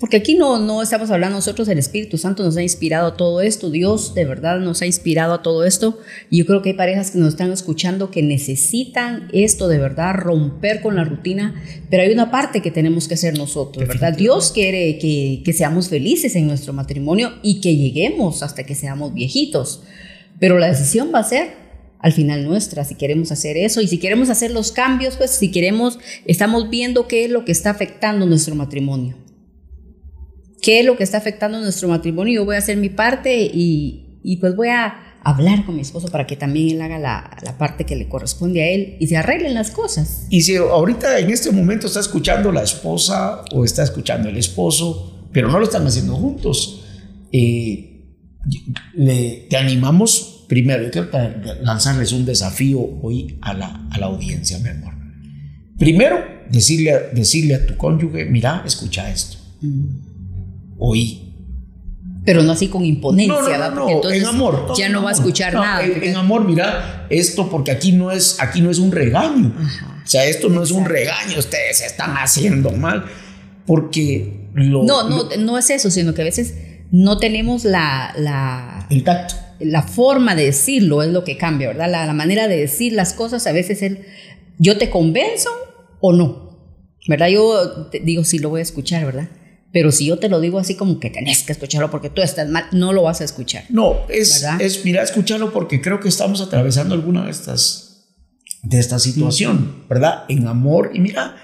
porque 0.01 0.17
aquí 0.17 0.35
no, 0.35 0.59
no 0.59 0.83
estamos 0.83 1.11
hablando 1.13 1.37
nosotros, 1.37 1.69
el 1.69 1.79
Espíritu 1.79 2.19
Santo 2.19 2.43
nos 2.43 2.57
ha 2.57 2.63
inspirado 2.63 3.07
a 3.07 3.17
todo 3.17 3.41
esto, 3.41 3.71
Dios 3.71 4.13
de 4.15 4.25
verdad 4.25 4.59
nos 4.59 4.83
ha 4.83 4.87
inspirado 4.87 5.35
a 5.35 5.43
todo 5.43 5.65
esto. 5.65 6.01
Y 6.31 6.39
yo 6.39 6.47
creo 6.47 6.63
que 6.63 6.71
hay 6.71 6.77
parejas 6.77 7.13
que 7.13 7.19
nos 7.19 7.29
están 7.29 7.53
escuchando 7.53 8.11
que 8.11 8.21
necesitan 8.21 9.29
esto 9.33 9.69
de 9.69 9.79
verdad, 9.79 10.15
romper 10.15 10.83
con 10.83 10.97
la 10.97 11.05
rutina, 11.05 11.55
pero 11.91 12.03
hay 12.03 12.13
una 12.13 12.33
parte 12.33 12.61
que 12.61 12.73
tenemos 12.73 13.07
que 13.07 13.15
hacer 13.15 13.39
nosotros, 13.39 13.87
¿verdad? 13.87 14.17
Dios 14.17 14.51
quiere 14.51 14.99
que, 14.99 15.43
que 15.45 15.53
seamos 15.53 15.89
felices 15.89 16.35
en 16.35 16.49
nuestro 16.49 16.73
matrimonio 16.73 17.33
y 17.43 17.61
que 17.61 17.77
lleguemos 17.77 18.43
hasta 18.43 18.65
que 18.65 18.75
seamos 18.75 19.15
viejitos, 19.15 19.85
pero 20.41 20.59
la 20.59 20.67
decisión 20.67 21.13
va 21.15 21.21
a 21.21 21.25
ser 21.25 21.53
al 22.01 22.13
final 22.13 22.45
nuestra, 22.45 22.85
si 22.85 22.97
queremos 22.97 23.31
hacer 23.33 23.57
eso 23.57 23.81
y 23.81 23.87
si 23.87 23.99
queremos 23.99 24.29
hacer 24.29 24.51
los 24.51 24.73
cambios, 24.73 25.17
pues 25.17 25.31
si 25.31 25.53
queremos, 25.53 25.99
estamos 26.27 26.69
viendo 26.69 27.07
qué 27.07 27.25
es 27.25 27.31
lo 27.31 27.45
que 27.45 27.53
está 27.53 27.71
afectando 27.71 28.27
nuestro 28.27 28.55
matrimonio 28.57 29.24
qué 30.65 30.81
es 30.81 30.87
lo 30.87 30.97
que 30.97 31.05
está 31.05 31.19
afectando 31.19 31.61
nuestro 31.61 31.89
matrimonio. 31.89 32.41
Yo 32.41 32.45
voy 32.47 32.57
a 32.57 32.59
hacer 32.59 32.79
mi 32.79 32.89
parte 32.89 33.51
y, 33.53 34.19
y 34.25 34.39
pues 34.39 34.57
voy 34.57 34.69
a 34.69 35.19
hablar 35.23 35.67
con 35.67 35.75
mi 35.75 35.83
esposo 35.83 36.09
para 36.09 36.27
que 36.27 36.37
también 36.37 36.77
él 36.77 36.81
haga 36.81 36.99
la, 36.99 37.37
la, 37.45 37.59
parte 37.59 37.85
que 37.85 37.95
le 37.97 38.09
corresponde 38.09 38.63
a 38.63 38.69
él 38.69 38.97
y 38.99 39.07
se 39.07 39.19
arreglen 39.19 39.53
las 39.53 39.71
cosas. 39.71 40.27
Y 40.31 40.41
si 40.41 40.57
ahorita 40.57 41.19
en 41.19 41.31
este 41.31 41.51
momento 41.51 41.87
está 41.87 42.01
escuchando 42.01 42.51
la 42.51 42.63
esposa 42.63 43.43
o 43.53 43.63
está 43.67 43.83
escuchando 43.83 44.31
el 44.31 44.39
esposo, 44.39 45.29
pero 45.33 45.51
no 45.51 45.59
lo 45.59 45.65
están 45.65 45.87
haciendo 45.87 46.17
juntos, 46.17 46.83
eh, 47.31 48.17
le, 48.95 49.47
te 49.51 49.59
animamos 49.59 50.47
primero, 50.49 50.83
yo 50.83 50.91
quiero 50.91 51.11
lanzarles 51.61 52.13
un 52.13 52.25
desafío 52.25 52.81
hoy 53.03 53.39
a 53.43 53.53
la, 53.53 53.87
a 53.91 53.99
la 53.99 54.07
audiencia, 54.07 54.59
mi 54.61 54.71
amor. 54.71 54.95
Primero, 55.79 56.25
decirle, 56.51 57.11
decirle 57.13 57.55
a 57.57 57.67
tu 57.67 57.77
cónyuge, 57.77 58.25
mira, 58.25 58.63
escucha 58.65 59.11
esto. 59.11 59.37
Mm 59.61 60.14
oí. 60.79 61.21
Pero 62.25 62.43
no 62.43 62.53
así 62.53 62.69
con 62.69 62.85
imponencia, 62.85 63.35
no, 63.71 63.71
no, 63.71 64.03
no, 64.03 64.11
en 64.11 64.25
amor. 64.25 64.73
Ya 64.79 64.89
no 64.89 65.03
va 65.03 65.11
a 65.11 65.13
escuchar 65.13 65.53
nada. 65.53 65.85
En, 65.85 66.17
amor, 66.17 66.45
mira, 66.45 67.07
esto 67.11 67.51
porque 67.51 67.71
aquí 67.71 67.93
no 67.93 68.11
es, 68.11 68.39
aquí 68.41 68.63
no 68.63 68.71
es 68.71 68.79
un 68.79 68.93
regaño. 68.93 69.53
O 70.03 70.07
sea, 70.07 70.25
esto 70.25 70.49
no 70.49 70.63
es 70.63 70.71
un 70.71 70.87
regaño, 70.87 71.39
ustedes 71.39 71.83
están 71.83 72.15
haciendo 72.17 72.71
mal. 72.71 73.05
Porque 73.67 74.49
lo, 74.55 74.85
No, 74.85 75.09
no, 75.09 75.29
no 75.39 75.59
es 75.59 75.69
eso, 75.69 75.91
sino 75.91 76.15
que 76.15 76.23
a 76.23 76.25
veces 76.25 76.55
no 76.91 77.19
tenemos 77.19 77.65
la, 77.65 78.15
la, 78.17 78.87
el 78.89 79.05
tacto. 79.05 79.35
La 79.61 79.83
forma 79.83 80.35
de 80.35 80.45
decirlo 80.47 81.03
es 81.03 81.11
lo 81.11 81.25
que 81.25 81.37
cambia, 81.37 81.69
¿verdad? 81.69 81.91
La, 81.91 82.13
manera 82.13 82.49
de 82.49 82.57
decir 82.57 82.93
las 82.93 83.13
cosas, 83.13 83.47
a 83.47 83.53
veces 83.53 83.83
el, 83.83 84.05
yo 84.59 84.79
te 84.79 84.91
convenzo 84.91 85.51
o 86.01 86.13
no, 86.13 86.59
¿verdad? 87.09 87.29
Yo 87.29 87.89
te 87.91 88.01
digo, 88.01 88.25
sí, 88.25 88.39
lo 88.39 88.51
voy 88.51 88.61
a 88.61 88.63
escuchar, 88.63 89.05
¿verdad? 89.05 89.29
Pero 89.75 89.91
si 89.91 90.07
yo 90.07 90.21
te 90.21 90.29
lo 90.29 90.41
digo 90.41 90.61
así 90.61 90.77
como 90.77 91.01
que 91.01 91.11
tenés 91.11 91.43
que 91.43 91.51
escucharlo 91.51 91.91
porque 91.91 92.09
tú 92.09 92.23
estás 92.23 92.49
mal, 92.49 92.67
no 92.71 92.93
lo 92.93 93.03
vas 93.03 93.21
a 93.21 93.25
escuchar. 93.25 93.65
No, 93.71 94.07
es, 94.09 94.47
es 94.61 94.85
mira, 94.85 95.03
escucharlo 95.03 95.53
porque 95.53 95.81
creo 95.81 95.99
que 95.99 96.09
estamos 96.09 96.41
atravesando 96.41 96.95
alguna 96.95 97.25
de 97.25 97.33
estas, 97.33 98.07
de 98.63 98.79
esta 98.79 99.01
situación, 99.01 99.85
¿verdad? 99.91 100.27
En 100.29 100.47
amor. 100.47 100.93
Y 100.95 101.01
mira, 101.01 101.35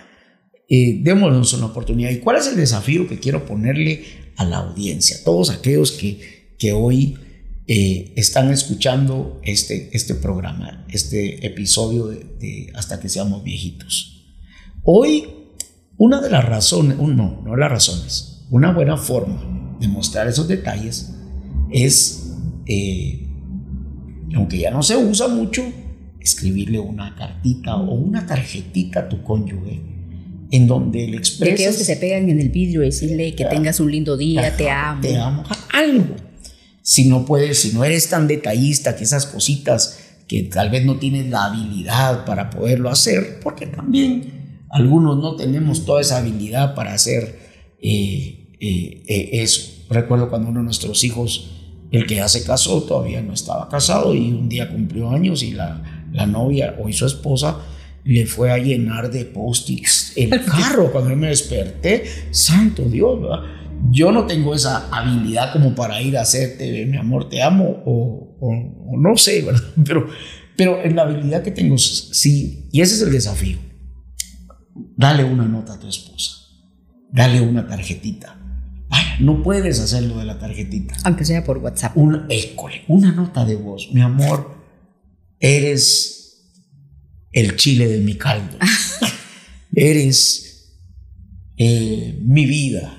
eh, 0.69 1.01
démonos 1.03 1.53
una 1.55 1.66
oportunidad. 1.66 2.11
¿Y 2.11 2.19
cuál 2.19 2.37
es 2.37 2.47
el 2.47 2.55
desafío 2.55 3.09
que 3.09 3.19
quiero 3.19 3.45
ponerle 3.47 4.05
a 4.37 4.45
la 4.45 4.59
audiencia? 4.59 5.16
Todos 5.25 5.51
aquellos 5.51 5.90
que, 5.90 6.55
que 6.57 6.73
hoy 6.73 7.19
eh, 7.66 8.12
están 8.14 8.53
escuchando 8.53 9.40
este, 9.43 9.90
este 9.93 10.14
programa, 10.14 10.87
este 10.88 11.45
episodio 11.45 12.07
de, 12.07 12.19
de 12.38 12.73
Hasta 12.77 13.01
que 13.01 13.09
seamos 13.09 13.43
viejitos. 13.43 14.37
Hoy 14.85 15.39
una 16.01 16.23
de 16.23 16.31
las 16.31 16.47
razones, 16.47 16.97
no, 16.97 17.43
no 17.45 17.57
las 17.57 17.71
razones, 17.71 18.47
una 18.49 18.73
buena 18.73 18.97
forma 18.97 19.77
de 19.79 19.87
mostrar 19.87 20.27
esos 20.29 20.49
detalles 20.49 21.13
es, 21.71 22.37
eh, 22.65 23.29
aunque 24.35 24.57
ya 24.57 24.71
no 24.71 24.83
se 24.83 24.97
usa 24.97 25.29
mucho, 25.29 25.63
escribirle 26.19 26.81
una 26.81 27.15
cartita 27.15 27.77
o 27.77 27.93
una 27.93 28.27
tarjetita 28.27 29.01
a 29.01 29.09
tu 29.11 29.23
cónyuge 29.23 29.83
en 30.51 30.67
donde 30.67 31.07
le 31.07 31.19
expresas... 31.19 31.59
De 31.59 31.79
que 31.79 31.85
se 31.85 31.97
pegan 31.97 32.31
en 32.31 32.41
el 32.41 32.49
vidrio 32.49 32.83
y 32.83 32.87
decirle 32.87 33.35
que 33.35 33.45
tengas 33.45 33.79
un 33.79 33.93
lindo 33.93 34.17
día, 34.17 34.57
te 34.57 34.71
amo. 34.71 35.03
Te 35.03 35.19
amo, 35.19 35.45
algo. 35.71 36.17
Si 36.81 37.11
no 37.11 37.27
puedes, 37.27 37.59
si 37.59 37.75
no 37.75 37.85
eres 37.85 38.09
tan 38.09 38.27
detallista 38.27 38.97
que 38.97 39.05
esas 39.05 39.27
cositas 39.27 39.99
que 40.27 40.45
tal 40.45 40.71
vez 40.71 40.83
no 40.87 40.97
tienes 40.97 41.29
la 41.29 41.45
habilidad 41.45 42.25
para 42.25 42.49
poderlo 42.49 42.89
hacer, 42.89 43.39
porque 43.43 43.67
también 43.67 44.39
algunos 44.71 45.19
no 45.19 45.37
tenemos 45.37 45.85
toda 45.85 46.01
esa 46.01 46.19
habilidad 46.19 46.75
para 46.75 46.95
hacer 46.95 47.39
eh, 47.83 48.49
eh, 48.61 49.03
eh, 49.07 49.31
eso. 49.33 49.85
Recuerdo 49.91 50.31
cuando 50.31 50.49
uno 50.49 50.61
de 50.61 50.65
nuestros 50.65 51.03
hijos, 51.05 51.51
el 51.91 52.07
que 52.07 52.17
ya 52.17 52.29
se 52.29 52.45
casó, 52.45 52.83
todavía 52.83 53.21
no 53.21 53.33
estaba 53.33 53.69
casado 53.69 54.15
y 54.15 54.31
un 54.31 54.49
día 54.49 54.71
cumplió 54.71 55.11
años 55.11 55.43
y 55.43 55.53
la, 55.53 56.09
la 56.13 56.27
novia, 56.27 56.77
hoy 56.81 56.93
su 56.93 57.07
esposa, 57.07 57.59
le 58.05 58.27
fue 58.27 58.51
a 58.51 58.59
llenar 58.59 59.11
de 59.11 59.25
post-its 59.25 60.13
el 60.17 60.31
carro 60.45 60.93
cuando 60.93 61.11
yo 61.11 61.17
me 61.17 61.29
desperté. 61.29 62.05
Santo 62.31 62.85
Dios, 62.85 63.21
¿verdad? 63.21 63.41
Yo 63.91 64.13
no 64.13 64.27
tengo 64.27 64.55
esa 64.55 64.89
habilidad 64.91 65.53
como 65.53 65.75
para 65.75 66.01
ir 66.03 66.17
a 66.17 66.21
hacerte, 66.21 66.87
mi 66.87 66.97
amor, 66.97 67.29
te 67.29 67.43
amo, 67.43 67.83
o, 67.87 68.37
o, 68.39 68.49
o 68.49 68.97
no 68.97 69.17
sé, 69.17 69.43
¿verdad? 69.43 69.63
Pero 69.85 70.07
Pero 70.57 70.83
en 70.83 70.95
la 70.95 71.03
habilidad 71.03 71.43
que 71.43 71.51
tengo, 71.51 71.79
sí, 71.79 72.69
y 72.71 72.83
ese 72.83 72.95
es 72.95 73.03
el 73.03 73.11
desafío. 73.11 73.70
Dale 75.01 75.25
una 75.25 75.47
nota 75.47 75.73
a 75.73 75.81
tu 75.81 75.89
esposa. 75.89 76.33
Dale 77.11 77.41
una 77.41 77.67
tarjetita. 77.67 78.37
Vaya, 78.87 79.17
no 79.21 79.43
puedes 79.43 79.81
hacerlo 79.81 80.19
de 80.19 80.27
la 80.27 80.39
tarjetita. 80.39 80.95
Aunque 81.05 81.25
sea 81.25 81.43
por 81.43 81.57
WhatsApp. 81.57 81.97
Una, 81.97 82.27
école, 82.29 82.83
una 82.87 83.11
nota 83.11 83.47
de 83.47 83.57
voz. 83.57 83.89
Mi 83.95 84.03
amor, 84.03 84.59
eres 85.39 86.53
el 87.33 87.57
chile 87.57 87.89
de 87.89 88.01
mi 88.01 88.17
caldo. 88.17 88.59
eres 89.75 90.77
eh, 91.57 92.19
mi 92.23 92.45
vida, 92.45 92.95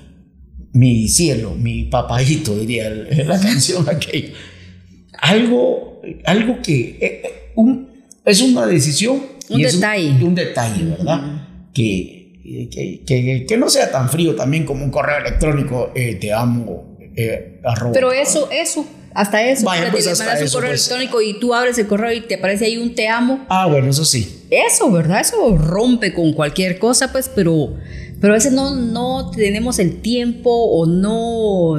mi 0.72 1.06
cielo, 1.06 1.54
mi 1.54 1.84
papayito, 1.84 2.58
diría 2.58 2.90
la 3.26 3.38
canción 3.38 3.88
aquella. 3.88 4.32
Algo, 5.20 6.02
algo 6.24 6.60
que 6.62 6.80
eh, 6.80 6.98
eh, 7.00 7.52
un, 7.54 7.90
es 8.24 8.40
una 8.40 8.66
decisión. 8.66 9.22
Un 9.48 9.62
detalle. 9.62 10.24
Un, 10.24 10.34
detalle, 10.34 10.84
¿verdad? 10.84 11.41
Que, 11.74 13.00
que, 13.06 13.44
que, 13.46 13.56
no 13.56 13.68
sea 13.70 13.90
tan 13.90 14.08
frío 14.08 14.34
también 14.34 14.64
como 14.64 14.84
un 14.84 14.90
correo 14.90 15.18
electrónico, 15.18 15.92
te 15.94 16.32
amo, 16.32 16.96
arroba. 17.64 17.92
Pero 17.92 18.12
eso, 18.12 18.48
eso, 18.50 18.86
hasta 19.14 19.46
eso. 19.46 19.64
Vaya, 19.64 19.90
pues 19.90 20.06
hasta 20.06 20.24
mandas 20.24 20.42
un 20.42 20.52
correo 20.52 20.70
pues. 20.70 20.88
electrónico 20.88 21.22
y 21.22 21.38
tú 21.38 21.54
abres 21.54 21.78
el 21.78 21.86
correo 21.86 22.12
y 22.12 22.22
te 22.22 22.36
aparece 22.36 22.66
ahí 22.66 22.78
un 22.78 22.94
te 22.94 23.08
amo. 23.08 23.44
Ah, 23.48 23.66
bueno, 23.66 23.88
eso 23.88 24.04
sí. 24.04 24.44
Eso, 24.50 24.90
¿verdad? 24.90 25.20
Eso 25.20 25.56
rompe 25.56 26.14
con 26.14 26.32
cualquier 26.32 26.78
cosa, 26.78 27.12
pues, 27.12 27.30
pero, 27.34 27.74
pero 28.20 28.32
a 28.32 28.36
veces 28.36 28.52
no, 28.52 28.74
no 28.74 29.30
tenemos 29.30 29.78
el 29.78 30.00
tiempo 30.00 30.50
o 30.50 30.86
no. 30.86 31.76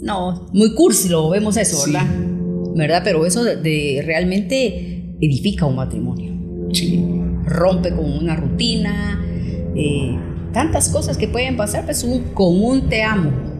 No, 0.00 0.48
muy 0.52 0.74
cursi 0.74 1.08
lo 1.08 1.30
vemos 1.30 1.56
eso, 1.56 1.84
¿verdad? 1.86 2.06
¿Verdad? 2.74 3.02
Pero 3.04 3.24
eso 3.26 3.44
de, 3.44 4.02
realmente 4.04 5.14
edifica 5.20 5.66
un 5.66 5.76
matrimonio. 5.76 6.32
Sí. 6.72 7.21
Rompe 7.44 7.94
con 7.94 8.04
una 8.04 8.36
rutina. 8.36 9.20
Eh, 9.74 10.18
tantas 10.52 10.88
cosas 10.88 11.16
que 11.16 11.28
pueden 11.28 11.56
pasar, 11.56 11.84
pues 11.84 12.04
un, 12.04 12.34
con 12.34 12.62
un 12.62 12.88
te 12.88 13.02
amo 13.02 13.52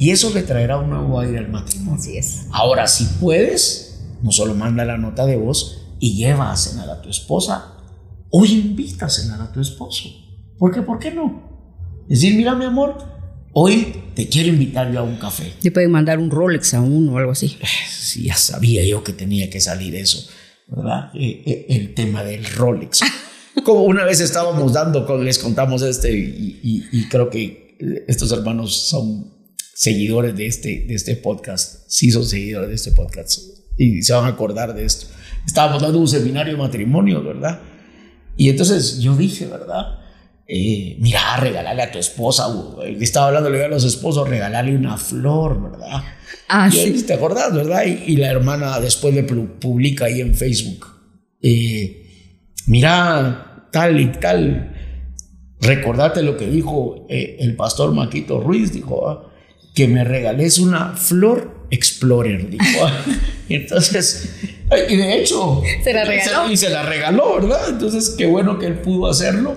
y 0.00 0.10
eso 0.10 0.32
le 0.32 0.42
traerá 0.42 0.78
un 0.78 0.88
nuevo 0.88 1.20
aire 1.20 1.38
al 1.38 1.50
matrimonio. 1.50 2.00
Así 2.00 2.16
es. 2.16 2.46
Ahora, 2.52 2.86
si 2.86 3.04
puedes, 3.20 4.00
no 4.22 4.32
solo 4.32 4.54
manda 4.54 4.82
la 4.86 4.96
nota 4.96 5.26
de 5.26 5.36
voz 5.36 5.82
y 6.00 6.14
lleva 6.14 6.50
a 6.50 6.56
cenar 6.56 6.88
a 6.88 7.02
tu 7.02 7.10
esposa, 7.10 7.74
o 8.30 8.46
invita 8.46 9.06
a 9.06 9.10
cenar 9.10 9.42
a 9.42 9.52
tu 9.52 9.60
esposo. 9.60 10.08
¿Por 10.58 10.72
qué? 10.72 10.80
¿Por 10.80 10.98
qué 10.98 11.10
no? 11.10 11.42
Decir, 12.08 12.34
mira 12.34 12.54
mi 12.54 12.64
amor, 12.64 12.96
hoy 13.52 13.94
te 14.14 14.26
quiero 14.26 14.48
invitar 14.48 14.90
yo 14.90 15.00
a 15.00 15.02
un 15.02 15.16
café. 15.16 15.52
Te 15.60 15.70
pueden 15.70 15.90
mandar 15.90 16.18
un 16.18 16.30
Rolex 16.30 16.72
a 16.72 16.80
uno 16.80 17.12
o 17.12 17.18
algo 17.18 17.32
así. 17.32 17.58
Sí, 17.86 18.22
ya 18.22 18.36
sabía 18.36 18.82
yo 18.86 19.04
que 19.04 19.12
tenía 19.12 19.50
que 19.50 19.60
salir 19.60 19.94
eso, 19.94 20.30
¿verdad? 20.70 21.10
Eh, 21.14 21.42
eh, 21.46 21.66
el 21.70 21.94
tema 21.94 22.24
del 22.24 22.44
Rolex. 22.44 23.00
Como 23.64 23.84
una 23.84 24.04
vez 24.04 24.20
estábamos 24.20 24.72
dando, 24.72 25.06
les 25.18 25.38
contamos 25.38 25.82
este, 25.82 26.12
y 26.12 27.08
creo 27.10 27.28
que 27.28 27.76
estos 28.06 28.32
hermanos 28.32 28.74
son 28.74 29.40
seguidores 29.80 30.36
de 30.36 30.46
este, 30.46 30.84
de 30.86 30.94
este 30.94 31.16
podcast, 31.16 31.84
sí 31.88 32.10
son 32.10 32.26
seguidores 32.26 32.68
de 32.68 32.74
este 32.74 32.92
podcast 32.92 33.40
y 33.78 34.02
se 34.02 34.12
van 34.12 34.26
a 34.26 34.28
acordar 34.28 34.74
de 34.74 34.84
esto. 34.84 35.06
Estábamos 35.46 35.80
dando 35.80 35.98
un 35.98 36.06
seminario 36.06 36.52
de 36.52 36.58
matrimonio, 36.58 37.22
¿verdad? 37.22 37.60
Y 38.36 38.50
entonces 38.50 38.98
yo 38.98 39.16
dije, 39.16 39.46
¿verdad? 39.46 39.98
Eh, 40.46 40.96
mira, 41.00 41.38
regalarle 41.38 41.82
a 41.82 41.90
tu 41.90 41.98
esposa, 41.98 42.46
estaba 43.00 43.28
hablando 43.28 43.48
a 43.48 43.68
los 43.68 43.84
esposos, 43.84 44.28
regalarle 44.28 44.76
una 44.76 44.98
flor, 44.98 45.70
¿verdad? 45.70 46.02
Ah, 46.52 46.70
sí. 46.70 47.04
¿Te 47.06 47.14
acordás, 47.14 47.54
verdad? 47.54 47.84
Y, 47.84 48.16
la 48.16 48.28
hermana 48.28 48.80
después 48.80 49.14
le 49.14 49.22
publica 49.22 50.06
ahí 50.06 50.20
en 50.20 50.34
Facebook, 50.34 50.86
eh, 51.40 52.06
mira, 52.66 53.68
tal 53.70 54.00
y 54.00 54.06
tal, 54.06 54.74
recordate 55.60 56.22
lo 56.22 56.36
que 56.36 56.46
dijo 56.46 57.06
eh, 57.08 57.36
el 57.38 57.54
pastor 57.54 57.94
Maquito 57.94 58.40
Ruiz, 58.40 58.72
dijo, 58.72 59.08
ah, 59.08 59.32
que 59.74 59.86
me 59.86 60.02
regales 60.02 60.58
una 60.58 60.96
flor 60.96 61.60
Explorer, 61.70 62.50
dijo. 62.50 62.64
Entonces, 63.48 64.30
y 64.88 64.96
de 64.96 65.20
hecho, 65.20 65.62
se 65.84 65.92
la 65.92 66.04
regaló. 66.04 66.50
Y 66.50 66.56
se 66.56 66.68
la 66.68 66.82
regaló, 66.82 67.36
¿verdad? 67.36 67.68
Entonces, 67.68 68.14
qué 68.18 68.26
bueno 68.26 68.58
que 68.58 68.66
él 68.66 68.80
pudo 68.80 69.08
hacerlo. 69.08 69.56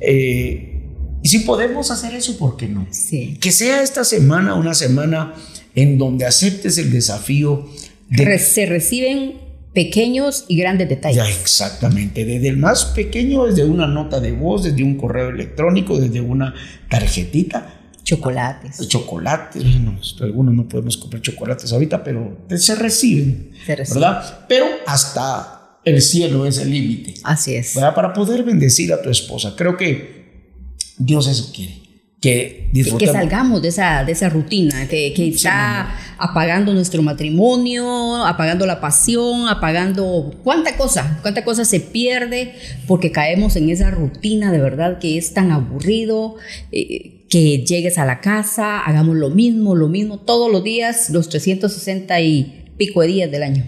Eh, 0.00 0.80
y 1.22 1.28
si 1.28 1.40
podemos 1.40 1.90
hacer 1.90 2.14
eso, 2.14 2.38
¿por 2.38 2.56
qué 2.56 2.68
no? 2.68 2.86
Sí. 2.90 3.36
Que 3.40 3.52
sea 3.52 3.82
esta 3.82 4.04
semana 4.04 4.54
una 4.54 4.74
semana 4.74 5.34
en 5.74 5.98
donde 5.98 6.24
aceptes 6.24 6.78
el 6.78 6.90
desafío 6.90 7.68
de... 8.08 8.38
Se 8.38 8.66
reciben 8.66 9.34
pequeños 9.72 10.44
y 10.48 10.56
grandes 10.56 10.88
detalles. 10.88 11.16
Ya, 11.16 11.28
exactamente. 11.28 12.24
Desde 12.24 12.48
el 12.48 12.58
más 12.58 12.84
pequeño, 12.86 13.46
desde 13.46 13.64
una 13.64 13.86
nota 13.86 14.20
de 14.20 14.32
voz, 14.32 14.64
desde 14.64 14.82
un 14.82 14.96
correo 14.96 15.30
electrónico, 15.30 15.98
desde 15.98 16.20
una 16.20 16.54
tarjetita, 16.90 17.78
Chocolates. 18.04 18.88
Chocolates, 18.88 19.62
bueno, 19.62 19.98
algunos 20.20 20.54
no 20.54 20.68
podemos 20.68 20.96
comprar 20.96 21.22
chocolates 21.22 21.72
ahorita, 21.72 22.02
pero 22.02 22.36
se 22.56 22.74
reciben, 22.74 23.52
se 23.64 23.76
reciben. 23.76 24.02
¿verdad? 24.02 24.46
Pero 24.48 24.66
hasta 24.86 25.78
el 25.84 26.02
cielo 26.02 26.44
es 26.46 26.58
el 26.58 26.70
límite. 26.70 27.14
Así 27.22 27.54
es. 27.54 27.74
¿verdad? 27.74 27.94
Para 27.94 28.12
poder 28.12 28.42
bendecir 28.42 28.92
a 28.92 29.00
tu 29.00 29.08
esposa. 29.08 29.54
Creo 29.56 29.76
que 29.76 30.50
Dios 30.98 31.28
eso 31.28 31.52
quiere. 31.54 31.81
Que, 32.22 32.70
que 32.72 33.06
salgamos 33.08 33.60
de 33.62 33.68
esa, 33.68 34.04
de 34.04 34.12
esa 34.12 34.28
rutina 34.28 34.86
que, 34.86 35.12
que 35.12 35.26
está 35.26 35.92
apagando 36.18 36.72
nuestro 36.72 37.02
matrimonio, 37.02 38.24
apagando 38.24 38.64
la 38.64 38.80
pasión, 38.80 39.48
apagando 39.48 40.32
cuánta 40.44 40.76
cosa, 40.76 41.18
cuánta 41.20 41.44
cosa 41.44 41.64
se 41.64 41.80
pierde 41.80 42.54
porque 42.86 43.10
caemos 43.10 43.56
en 43.56 43.70
esa 43.70 43.90
rutina 43.90 44.52
de 44.52 44.60
verdad 44.60 45.00
que 45.00 45.18
es 45.18 45.34
tan 45.34 45.50
aburrido. 45.50 46.36
Eh, 46.70 47.18
que 47.32 47.64
llegues 47.64 47.96
a 47.96 48.04
la 48.04 48.20
casa, 48.20 48.80
hagamos 48.80 49.16
lo 49.16 49.30
mismo, 49.30 49.74
lo 49.74 49.88
mismo, 49.88 50.18
todos 50.18 50.52
los 50.52 50.62
días, 50.62 51.08
los 51.08 51.30
360 51.30 52.20
y 52.20 52.66
pico 52.76 53.00
de 53.00 53.06
días 53.06 53.30
del 53.30 53.42
año. 53.42 53.66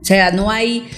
O 0.00 0.04
sea, 0.04 0.32
no 0.32 0.50
hay, 0.50 0.88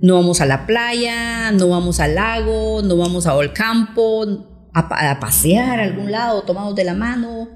no 0.00 0.14
vamos 0.16 0.40
a 0.40 0.46
la 0.46 0.66
playa, 0.66 1.52
no 1.52 1.68
vamos 1.68 2.00
al 2.00 2.16
lago, 2.16 2.82
no 2.82 2.96
vamos 2.96 3.28
al 3.28 3.52
campo, 3.52 4.51
a, 4.72 5.20
pasear 5.20 5.80
a 5.80 5.84
algún 5.84 6.10
lado, 6.10 6.42
tomados 6.42 6.74
de 6.74 6.84
la 6.84 6.94
mano, 6.94 7.48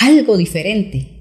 algo 0.00 0.36
diferente. 0.36 1.12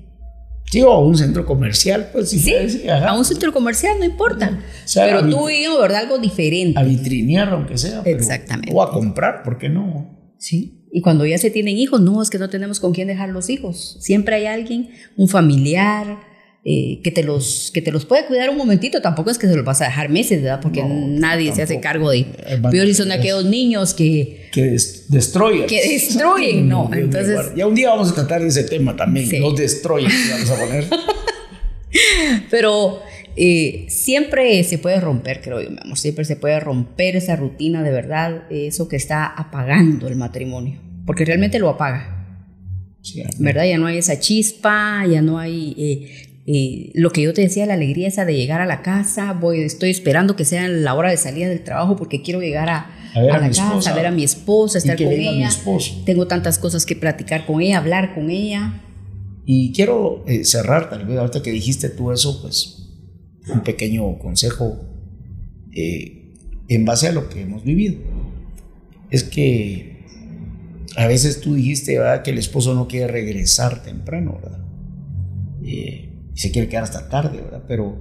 Sí, 0.71 0.81
o 0.81 0.91
a 0.91 0.99
un 0.99 1.15
centro 1.15 1.45
comercial, 1.45 2.09
pues 2.11 2.29
sí. 2.29 2.51
a 2.89 3.13
un 3.15 3.23
centro 3.23 3.53
comercial, 3.53 3.97
no 3.99 4.05
importa. 4.05 4.59
pero 4.95 5.29
tú 5.29 5.49
y 5.49 5.63
yo, 5.63 5.79
¿verdad? 5.79 6.01
Algo 6.01 6.17
diferente. 6.17 6.79
A 6.79 6.83
vitrinear, 6.83 7.49
aunque 7.49 7.77
sea. 7.77 8.01
Exactamente. 8.03 8.71
O 8.73 8.81
a 8.81 8.91
comprar, 8.91 9.43
¿por 9.43 9.57
qué 9.57 9.69
no? 9.69 10.33
Sí. 10.39 10.87
Y 10.91 11.01
cuando 11.01 11.25
ya 11.25 11.37
se 11.37 11.51
tienen 11.51 11.77
hijos, 11.77 12.01
no, 12.01 12.21
es 12.21 12.29
que 12.29 12.39
no 12.39 12.49
tenemos 12.49 12.79
con 12.79 12.93
quién 12.93 13.07
dejar 13.07 13.29
los 13.29 13.49
hijos. 13.49 13.97
Siempre 13.99 14.35
hay 14.35 14.45
alguien, 14.47 14.89
un 15.17 15.27
familiar, 15.27 16.19
eh, 16.67 16.99
que, 17.03 17.11
te 17.11 17.23
los, 17.23 17.69
que 17.71 17.83
te 17.83 17.91
los 17.91 18.05
puede 18.05 18.25
cuidar 18.25 18.49
un 18.49 18.57
momentito. 18.57 18.99
Tampoco 18.99 19.29
es 19.29 19.37
que 19.37 19.45
se 19.47 19.55
los 19.55 19.63
vas 19.63 19.81
a 19.81 19.85
dejar 19.85 20.09
meses, 20.09 20.41
¿verdad? 20.41 20.59
Porque 20.61 20.83
nadie 20.83 21.53
se 21.53 21.61
hace 21.61 21.79
cargo 21.79 22.09
de... 22.09 22.25
Peor 22.71 22.87
si 22.87 22.95
son 22.95 23.11
aquellos 23.11 23.45
niños 23.45 23.93
que... 23.93 24.49
Que 24.51 24.75
destruyen. 25.09 25.67
Que 25.67 25.87
destruyen, 25.87 26.67
no. 26.67 26.89
Entonces... 26.91 27.51
Ya 27.55 27.67
un 27.67 27.75
día 27.75 27.91
vamos 27.91 28.11
a 28.11 28.15
tratar 28.15 28.41
ese 28.41 28.63
tema 28.63 28.95
también. 28.95 29.29
Los 29.39 29.55
destruyen, 29.55 30.11
vamos 30.31 30.49
a 30.49 30.59
poner. 30.59 30.85
Pero 32.49 32.99
eh, 33.35 33.85
siempre 33.89 34.63
se 34.63 34.79
puede 34.79 34.99
romper, 34.99 35.41
creo 35.41 35.61
yo, 35.61 35.69
mi 35.69 35.77
amor, 35.79 35.97
siempre 35.97 36.25
se 36.25 36.35
puede 36.35 36.59
romper 36.59 37.15
esa 37.15 37.35
rutina 37.35 37.83
de 37.83 37.91
verdad, 37.91 38.43
eso 38.49 38.87
que 38.87 38.95
está 38.95 39.25
apagando 39.27 40.07
el 40.07 40.15
matrimonio, 40.15 40.81
porque 41.05 41.25
realmente 41.25 41.59
lo 41.59 41.69
apaga. 41.69 42.15
¿Verdad? 43.37 43.65
Ya 43.65 43.77
no 43.77 43.85
hay 43.85 43.97
esa 43.97 44.19
chispa, 44.19 45.05
ya 45.05 45.21
no 45.21 45.37
hay 45.37 45.75
eh, 45.77 46.24
eh, 46.45 46.91
lo 46.93 47.11
que 47.11 47.21
yo 47.21 47.33
te 47.33 47.41
decía, 47.41 47.65
la 47.65 47.73
alegría 47.73 48.07
esa 48.07 48.25
de 48.25 48.35
llegar 48.35 48.61
a 48.61 48.65
la 48.65 48.81
casa, 48.81 49.33
voy, 49.33 49.61
estoy 49.61 49.89
esperando 49.89 50.35
que 50.35 50.45
sea 50.45 50.67
la 50.67 50.93
hora 50.93 51.09
de 51.09 51.17
salida 51.17 51.49
del 51.49 51.63
trabajo 51.63 51.95
porque 51.95 52.21
quiero 52.21 52.41
llegar 52.41 52.69
a, 52.69 52.91
la 53.15 53.39
casa, 53.49 53.91
a 53.91 53.95
ver 53.95 54.05
a 54.05 54.11
mi 54.11 54.23
esposa, 54.23 54.77
estar 54.77 54.97
con 54.97 55.11
ella. 55.11 55.49
Tengo 56.05 56.27
tantas 56.27 56.59
cosas 56.59 56.85
que 56.85 56.95
platicar 56.95 57.45
con 57.45 57.61
ella, 57.61 57.77
hablar 57.77 58.13
con 58.13 58.29
ella. 58.29 58.81
Y 59.45 59.71
quiero 59.73 60.25
cerrar, 60.43 60.89
tal 60.89 61.05
vez, 61.05 61.17
ahorita 61.17 61.41
que 61.41 61.51
dijiste 61.51 61.89
tú 61.89 62.11
eso, 62.11 62.41
pues 62.41 62.85
un 63.53 63.61
pequeño 63.61 64.17
consejo 64.19 64.85
eh, 65.71 66.33
en 66.67 66.85
base 66.85 67.07
a 67.07 67.11
lo 67.11 67.29
que 67.29 67.41
hemos 67.41 67.63
vivido. 67.63 67.97
Es 69.11 69.23
que 69.23 70.03
a 70.95 71.07
veces 71.07 71.41
tú 71.41 71.55
dijiste 71.55 71.99
¿verdad? 71.99 72.23
que 72.23 72.31
el 72.31 72.37
esposo 72.37 72.73
no 72.73 72.87
quiere 72.87 73.07
regresar 73.07 73.83
temprano, 73.83 74.39
¿verdad? 74.41 74.65
Eh, 75.63 76.09
y 76.35 76.39
se 76.39 76.51
quiere 76.51 76.67
quedar 76.67 76.83
hasta 76.83 77.07
tarde, 77.07 77.41
¿verdad? 77.41 77.63
Pero 77.65 77.97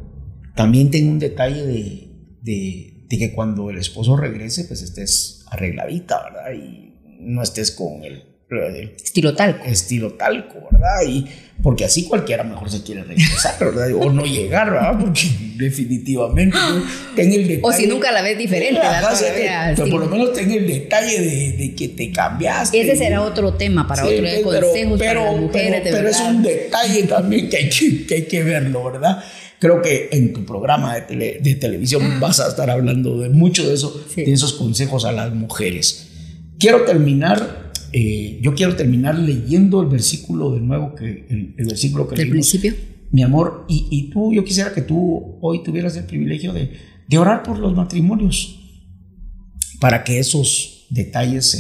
también 0.57 0.91
tengo 0.91 1.13
un 1.13 1.21
detalle 1.21 1.65
de, 1.65 2.11
de, 2.43 3.07
que 3.09 3.33
cuando 3.33 3.71
el 3.71 3.79
esposo 3.79 4.17
regrese, 4.17 4.65
pues 4.65 4.83
estés 4.83 5.45
arregladita, 5.51 6.21
¿verdad? 6.25 6.53
Y 6.53 6.97
no 7.21 7.43
estés 7.43 7.71
con 7.71 8.03
el 8.03 8.34
Estilo 8.97 9.35
talco. 9.35 9.65
Estilo 9.65 10.13
talco, 10.13 10.69
¿verdad? 10.71 11.03
Y 11.09 11.27
porque 11.63 11.85
así 11.85 12.05
cualquiera 12.05 12.45
mejor 12.45 12.71
se 12.71 12.83
quiere 12.83 13.05
regresar, 13.05 13.57
¿verdad? 13.59 13.89
O 13.97 14.11
no 14.13 14.25
llegar, 14.25 14.71
¿verdad? 14.71 14.99
Porque 15.01 15.23
definitivamente 15.57 16.57
ten 17.17 17.33
el 17.33 17.49
detalle. 17.49 17.61
O 17.63 17.73
si 17.73 17.87
nunca 17.87 18.13
la 18.13 18.23
ves 18.23 18.37
diferente, 18.37 18.81
¿verdad? 18.81 19.75
Pero 19.77 19.91
por 19.91 20.01
lo 20.01 20.07
menos 20.09 20.33
ten 20.33 20.51
el 20.51 20.67
detalle 20.67 21.21
de, 21.21 21.53
de 21.53 21.75
que 21.75 21.89
te 21.89 22.11
cambiaste. 22.11 22.81
Ese 22.81 22.97
será 22.97 23.23
otro 23.23 23.55
tema 23.55 23.87
para 23.87 24.05
otro 24.05 24.23
de 24.23 24.43
consejos 24.43 24.99
pero, 24.99 25.21
para 25.21 25.33
las 25.33 25.41
mujeres, 25.41 25.81
pero, 25.85 25.97
pero 25.97 26.09
es 26.09 26.21
un 26.21 26.43
detalle 26.43 27.03
también 27.05 27.49
que 27.49 27.57
hay 27.57 27.69
que, 27.71 28.07
que 28.07 28.15
hay 28.15 28.23
que 28.25 28.43
verlo, 28.43 28.85
¿verdad? 28.85 29.25
Creo 29.59 29.81
que 29.81 30.11
en 30.13 30.35
tu 30.35 30.45
programa 30.45 31.01
de, 31.01 31.39
de 31.41 31.55
televisión 31.55 32.03
vas 32.21 32.41
a 32.41 32.49
estar 32.49 32.69
hablando 32.69 33.19
de 33.21 33.31
mucho 33.31 33.67
de 33.67 33.75
eso, 33.75 34.05
de 34.15 34.33
esos 34.33 34.53
consejos 34.55 35.05
a 35.05 35.13
las 35.13 35.33
mujeres. 35.33 36.09
Quiero 36.59 36.83
terminar 36.83 37.64
eh, 37.97 38.41
yo 38.43 38.57
quiero 38.57 38.75
terminar 38.75 39.17
leyendo 39.17 39.81
el 39.81 39.87
versículo 39.87 40.51
de 40.51 40.61
nuevo, 40.61 40.97
que, 40.97 41.29
el, 41.31 41.55
versículo 41.65 42.09
que 42.09 42.17
¿Del 42.17 42.31
principio? 42.31 42.75
Mi 43.13 43.23
amor, 43.23 43.67
y, 43.69 43.87
y, 43.89 44.11
tú, 44.11 44.33
yo 44.33 44.45
quisiera 44.45 44.75
que 44.75 44.83
tú 44.83 45.39
hoy 45.41 45.63
tuvieras 45.63 45.97
el 45.97 46.05
privilegio 46.05 46.53
de, 46.53 46.73
de 47.09 47.19
orar 47.19 47.45
por 47.45 47.57
los 47.61 47.73
matrimonios, 47.73 48.59
para 49.79 50.03
que 50.03 50.19
esos 50.19 50.87
detalles 50.91 51.55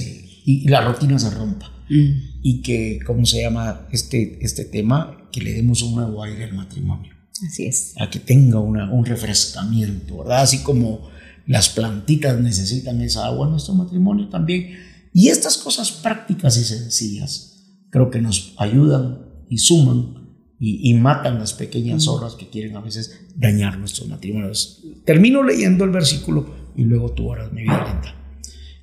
y, 0.45 0.67
la 0.67 0.81
rutina 0.81 1.21
se 1.21 1.31
rompa. 1.31 1.71
Mm. 1.89 2.41
Y 2.43 2.63
que, 2.63 2.99
¿cómo 3.07 3.25
se 3.27 3.43
llama 3.43 3.87
este, 3.93 4.45
este 4.45 4.65
tema? 4.65 5.29
Que 5.31 5.41
le 5.41 5.53
demos 5.53 5.83
un 5.83 5.95
nuevo 5.95 6.21
aire 6.25 6.43
al 6.43 6.55
matrimonio. 6.55 7.13
Así 7.47 7.67
es. 7.67 7.95
A 7.97 8.11
que 8.11 8.19
tenga 8.19 8.59
una, 8.59 8.93
un 8.93 9.05
refrescamiento, 9.05 10.19
¿verdad? 10.19 10.43
Así 10.43 10.65
como 10.65 11.09
las 11.47 11.69
plantitas 11.69 12.41
necesitan 12.41 13.01
esa 13.03 13.27
agua, 13.27 13.49
nuestro 13.49 13.75
matrimonio 13.75 14.29
también 14.29 14.94
y 15.15 15.29
estas 15.29 15.57
cosas 15.57 15.93
prácticas 15.93 16.59
y 16.59 16.65
sencillas 16.65 17.55
creo 17.89 18.11
que 18.11 18.21
nos 18.21 18.55
ayudan 18.59 19.21
y 19.49 19.59
suman 19.59 20.25
y, 20.59 20.95
matan 20.95 21.39
las 21.39 21.53
pequeñas 21.53 22.09
horas 22.09 22.37
que 22.37 22.49
quieren 22.49 22.75
a 22.77 22.81
veces 22.81 23.21
dañar 23.37 23.79
nuestros 23.79 24.09
matrimonios. 24.09 24.83
Termino 25.05 25.43
leyendo 25.43 25.85
el 25.85 25.91
versículo 25.91 26.73
y 26.75 26.85
luego 26.85 27.13
tú 27.13 27.31
harás 27.33 27.53
mi 27.53 27.63
vida 27.63 27.85
lenta. 27.85 28.15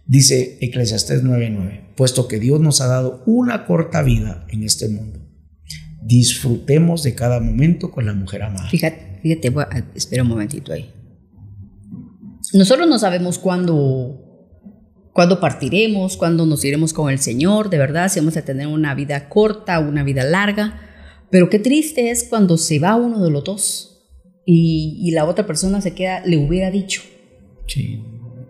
Dice 0.06 0.60
Eclesiastés 0.62 1.24
9:9, 1.24 1.94
puesto 1.96 2.28
que 2.28 2.40
Dios 2.40 2.62
nos 2.62 2.82
ha 2.82 2.88
dado 2.88 3.24
una 3.26 3.66
corta 3.66 4.04
vida 4.04 4.46
en 4.50 4.64
este 4.64 4.88
mundo, 4.90 5.20
disfrutemos 6.04 7.04
de 7.04 7.16
cada 7.16 7.40
momento 7.40 7.92
con 7.92 8.06
la 8.06 8.14
mujer 8.14 8.44
amada. 8.44 8.70
Fíjate, 8.70 9.20
fíjate, 9.24 9.54
espera 9.96 10.24
un 10.24 10.30
momentito 10.30 10.72
ahí. 10.72 10.90
Nosotros 12.54 12.88
no 12.88 13.00
sabemos 13.00 13.40
cuándo 13.40 14.31
cuándo 15.14 15.40
partiremos, 15.40 16.18
cuándo 16.18 16.46
nos 16.46 16.64
iremos 16.64 16.94
con 16.94 17.10
el 17.10 17.20
Señor, 17.20 17.70
de 17.70 17.78
verdad, 17.78 18.10
si 18.10 18.20
vamos 18.20 18.38
a 18.38 18.44
tener 18.44 18.68
una 18.68 18.96
vida 18.96 19.30
corta, 19.30 19.80
una 19.80 20.04
vida 20.04 20.24
larga. 20.24 20.80
Pero 21.30 21.50
qué 21.50 21.60
triste 21.60 22.12
es 22.12 22.26
cuando 22.26 22.58
se 22.58 22.80
va 22.80 22.96
uno 22.96 23.24
de 23.24 23.32
los 23.32 23.44
dos 23.44 23.92
y, 24.46 25.12
la 25.12 25.26
otra 25.26 25.46
persona 25.46 25.82
se 25.82 25.94
queda, 25.94 26.26
le 26.26 26.38
hubiera 26.38 26.72
dicho. 26.72 27.02
Sí. 27.68 28.02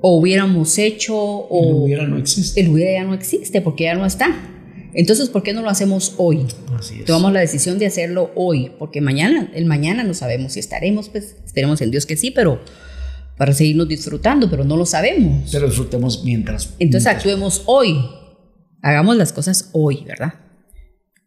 O 0.02 0.18
hubiéramos 0.18 0.78
hecho, 0.80 1.16
o. 1.16 1.64
El 1.64 1.84
hubiera 1.84 2.08
no 2.08 2.18
existe. 2.18 2.60
El 2.60 2.70
hubiera 2.70 2.92
ya 2.94 3.04
no 3.04 3.14
existe 3.14 3.62
porque 3.62 3.84
ya 3.84 3.94
no 3.94 4.06
está. 4.06 4.36
Entonces, 4.94 5.30
¿por 5.30 5.44
qué 5.44 5.54
no 5.54 5.62
lo 5.62 5.70
hacemos 5.70 6.16
hoy? 6.18 6.48
Así 6.78 7.00
es. 7.00 7.06
Tomamos 7.06 7.34
la 7.34 7.40
decisión 7.40 7.78
de 7.78 7.86
hacerlo 7.86 8.32
hoy, 8.36 8.72
porque 8.78 9.00
mañana, 9.00 9.52
el 9.54 9.66
mañana 9.66 10.04
no 10.04 10.14
sabemos 10.14 10.54
si 10.54 10.60
estaremos, 10.60 11.08
pues 11.10 11.36
esperemos 11.46 11.82
en 11.82 11.92
Dios 11.92 12.06
que 12.06 12.18
sí, 12.18 12.32
pero 12.32 12.60
para 13.42 13.56
seguirnos 13.56 13.88
disfrutando, 13.88 14.52
pero 14.52 14.64
no 14.64 14.78
lo 14.78 14.86
sabemos. 14.86 15.50
Pero 15.52 15.66
disfrutemos 15.66 16.24
mientras. 16.24 16.76
Entonces 16.78 17.12
actuemos 17.12 17.64
hoy. 17.66 18.00
Hagamos 18.84 19.18
las 19.18 19.34
cosas 19.34 19.72
hoy, 19.72 20.04
¿verdad? 20.06 20.36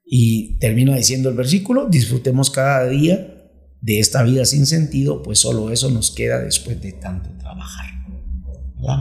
Y 0.06 0.56
termino 0.60 0.94
diciendo 0.94 1.28
el 1.28 1.34
versículo, 1.34 1.88
disfrutemos 1.88 2.52
cada 2.52 2.86
día 2.86 3.50
de 3.80 3.98
esta 3.98 4.22
vida 4.22 4.44
sin 4.44 4.64
sentido, 4.64 5.24
pues 5.24 5.40
solo 5.40 5.72
eso 5.72 5.90
nos 5.90 6.12
queda 6.12 6.38
después 6.38 6.80
de 6.80 6.92
tanto 6.92 7.30
trabajar. 7.36 7.86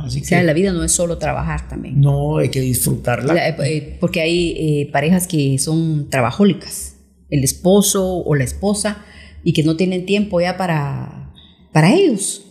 Así 0.03 0.21
o 0.21 0.23
sea, 0.23 0.41
la 0.41 0.53
vida 0.53 0.73
no 0.73 0.83
es 0.83 0.91
solo 0.91 1.19
trabajar 1.19 1.69
también. 1.69 2.01
No, 2.01 2.37
hay 2.37 2.49
que 2.49 2.61
disfrutarla. 2.61 3.47
Eh, 3.47 3.95
porque 3.99 4.21
hay 4.21 4.55
eh, 4.57 4.89
parejas 4.91 5.27
que 5.27 5.59
son 5.59 6.09
trabajólicas, 6.09 6.95
el 7.29 7.43
esposo 7.43 8.23
o 8.23 8.33
la 8.33 8.43
esposa, 8.43 9.05
y 9.43 9.53
que 9.53 9.61
no 9.61 9.77
tienen 9.77 10.07
tiempo 10.07 10.41
ya 10.41 10.57
para, 10.57 11.31
para 11.71 11.93
ellos. 11.93 12.49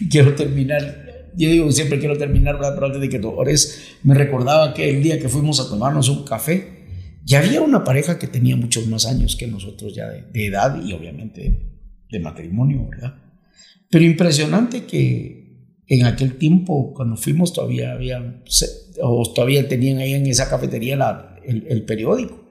quiero 0.10 0.34
terminar, 0.34 1.30
yo 1.36 1.50
digo 1.50 1.70
siempre 1.72 1.98
quiero 1.98 2.16
terminar, 2.16 2.58
pero 2.58 2.86
antes 2.86 3.00
de 3.00 3.08
que 3.08 3.18
tú 3.18 3.28
ores, 3.30 3.96
me 4.02 4.14
recordaba 4.14 4.74
que 4.74 4.90
el 4.90 5.02
día 5.02 5.18
que 5.18 5.28
fuimos 5.28 5.60
a 5.60 5.68
tomarnos 5.68 6.08
un 6.08 6.24
café, 6.24 6.76
ya 7.24 7.40
había 7.40 7.60
una 7.60 7.82
pareja 7.82 8.18
que 8.18 8.28
tenía 8.28 8.56
muchos 8.56 8.86
más 8.86 9.06
años 9.06 9.36
que 9.36 9.46
nosotros 9.46 9.94
ya 9.94 10.08
de, 10.08 10.46
edad 10.46 10.80
y 10.82 10.92
obviamente 10.92 11.58
de 12.08 12.20
matrimonio, 12.20 12.88
¿verdad? 12.88 13.16
Pero 13.90 14.04
impresionante 14.04 14.84
que 14.84 15.44
en 15.88 16.06
aquel 16.06 16.36
tiempo, 16.36 16.92
cuando 16.94 17.16
fuimos, 17.16 17.52
todavía 17.52 17.92
había, 17.92 18.42
o 19.02 19.32
todavía 19.32 19.68
tenían 19.68 19.98
ahí 19.98 20.14
en 20.14 20.26
esa 20.26 20.48
cafetería 20.48 20.96
la, 20.96 21.36
el, 21.44 21.82
periódico. 21.82 22.44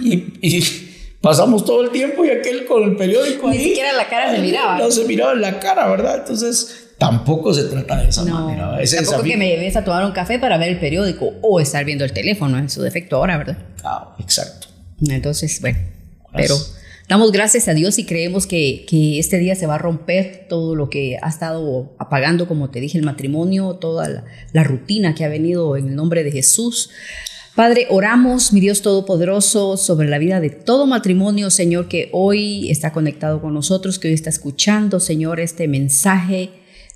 y 0.00 0.87
pasamos 1.20 1.64
todo 1.64 1.82
el 1.82 1.90
tiempo 1.90 2.24
y 2.24 2.30
aquel 2.30 2.64
con 2.64 2.82
el 2.82 2.96
periódico 2.96 3.50
Ni 3.50 3.58
siquiera 3.58 3.92
la 3.92 4.08
cara 4.08 4.34
se 4.34 4.40
miraba. 4.40 4.78
No 4.78 4.90
se 4.90 5.04
miraba 5.04 5.32
en 5.32 5.40
la 5.40 5.58
cara, 5.58 5.88
¿verdad? 5.88 6.18
Entonces, 6.18 6.90
tampoco 6.98 7.54
se 7.54 7.64
trata 7.64 7.96
de 8.02 8.08
esa 8.08 8.24
manera. 8.24 8.80
Es 8.82 8.94
tampoco 8.94 9.22
que 9.22 9.36
me 9.36 9.48
lleves 9.48 9.76
a 9.76 9.84
tomar 9.84 10.04
un 10.04 10.12
café 10.12 10.38
para 10.38 10.58
ver 10.58 10.70
el 10.70 10.80
periódico 10.80 11.32
o 11.42 11.60
estar 11.60 11.84
viendo 11.84 12.04
el 12.04 12.12
teléfono, 12.12 12.58
en 12.58 12.68
su 12.68 12.82
defecto 12.82 13.16
ahora, 13.16 13.38
¿verdad? 13.38 13.58
Ah, 13.84 14.16
exacto. 14.18 14.68
Entonces, 15.00 15.60
bueno, 15.60 15.78
pero 16.34 16.56
damos 17.08 17.30
gracias 17.30 17.68
a 17.68 17.74
Dios 17.74 17.98
y 17.98 18.04
creemos 18.04 18.46
que, 18.46 18.84
que, 18.88 19.18
este 19.18 19.38
día 19.38 19.54
se 19.54 19.66
va 19.66 19.76
a 19.76 19.78
romper 19.78 20.46
todo 20.48 20.74
lo 20.74 20.90
que 20.90 21.18
ha 21.22 21.28
estado 21.28 21.94
apagando, 21.98 22.48
como 22.48 22.70
te 22.70 22.80
dije, 22.80 22.98
el 22.98 23.04
matrimonio, 23.04 23.74
toda 23.74 24.08
la, 24.08 24.24
la 24.52 24.64
rutina 24.64 25.14
que 25.14 25.24
ha 25.24 25.28
venido 25.28 25.76
en 25.76 25.88
el 25.88 25.94
nombre 25.94 26.24
de 26.24 26.32
Jesús. 26.32 26.90
Padre, 27.58 27.88
oramos, 27.90 28.52
mi 28.52 28.60
Dios 28.60 28.82
Todopoderoso, 28.82 29.76
sobre 29.76 30.08
la 30.08 30.18
vida 30.18 30.40
de 30.40 30.48
todo 30.48 30.86
matrimonio, 30.86 31.50
Señor, 31.50 31.88
que 31.88 32.08
hoy 32.12 32.70
está 32.70 32.92
conectado 32.92 33.40
con 33.40 33.52
nosotros, 33.52 33.98
que 33.98 34.06
hoy 34.06 34.14
está 34.14 34.30
escuchando, 34.30 35.00
Señor, 35.00 35.40
este 35.40 35.66
mensaje. 35.66 36.50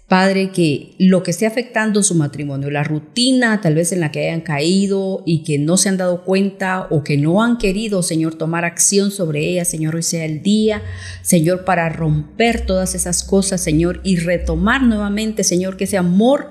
Padre, 0.07 0.51
que 0.51 0.95
lo 0.99 1.23
que 1.25 1.33
esté 1.33 1.47
afectando 1.47 2.03
su 2.03 2.15
matrimonio, 2.15 2.71
la 2.71 2.85
rutina 2.85 3.61
tal 3.61 3.75
vez 3.75 3.91
en 3.93 4.01
la 4.01 4.13
que 4.13 4.29
hayan 4.29 4.43
caído 4.43 5.23
y 5.27 5.43
que 5.43 5.59
no 5.59 5.77
se 5.77 5.89
han 5.89 5.97
dado 5.97 6.23
cuenta 6.23 6.87
o 6.91 7.03
que 7.03 7.17
no 7.17 7.43
han 7.43 7.59
querido, 7.59 8.03
Señor, 8.05 8.35
tomar 8.35 8.65
acción 8.65 9.11
sobre 9.11 9.41
ella, 9.41 9.65
Señor, 9.65 9.97
hoy 9.97 10.03
sea 10.03 10.27
el 10.27 10.43
día, 10.43 10.83
Señor, 11.23 11.65
para 11.65 11.89
romper 11.89 12.67
todas 12.67 12.95
esas 12.95 13.25
cosas, 13.25 13.61
Señor, 13.63 14.01
y 14.05 14.17
retomar 14.17 14.83
nuevamente, 14.83 15.43
Señor, 15.43 15.77
que 15.77 15.85
ese 15.85 15.97
amor 15.97 16.51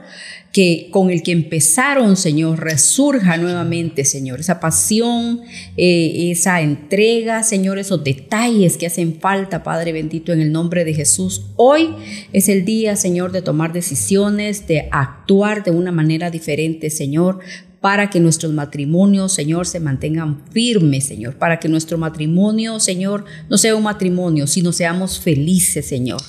que 0.51 0.89
con 0.91 1.09
el 1.09 1.23
que 1.23 1.31
empezaron, 1.31 2.17
Señor, 2.17 2.59
resurja 2.59 3.37
nuevamente, 3.37 4.03
Señor, 4.03 4.41
esa 4.41 4.59
pasión, 4.59 5.41
eh, 5.77 6.31
esa 6.31 6.61
entrega, 6.61 7.43
Señor, 7.43 7.79
esos 7.79 8.03
detalles 8.03 8.77
que 8.77 8.87
hacen 8.87 9.19
falta, 9.19 9.63
Padre 9.63 9.93
bendito, 9.93 10.33
en 10.33 10.41
el 10.41 10.51
nombre 10.51 10.83
de 10.83 10.93
Jesús. 10.93 11.45
Hoy 11.55 11.89
es 12.33 12.49
el 12.49 12.65
día, 12.65 12.97
Señor, 12.97 13.31
de 13.31 13.41
tomar 13.41 13.71
decisiones, 13.71 14.67
de 14.67 14.89
actuar 14.91 15.63
de 15.63 15.71
una 15.71 15.93
manera 15.93 16.29
diferente, 16.29 16.89
Señor, 16.89 17.39
para 17.81 18.11
que 18.11 18.19
nuestros 18.19 18.53
matrimonios, 18.53 19.33
Señor, 19.33 19.65
se 19.65 19.79
mantengan 19.79 20.43
firmes, 20.51 21.05
Señor, 21.05 21.37
para 21.37 21.59
que 21.59 21.67
nuestro 21.67 21.97
matrimonio, 21.97 22.79
Señor, 22.79 23.25
no 23.49 23.57
sea 23.57 23.75
un 23.75 23.81
matrimonio, 23.81 24.45
sino 24.45 24.71
seamos 24.71 25.19
felices, 25.19 25.87
Señor. 25.87 26.21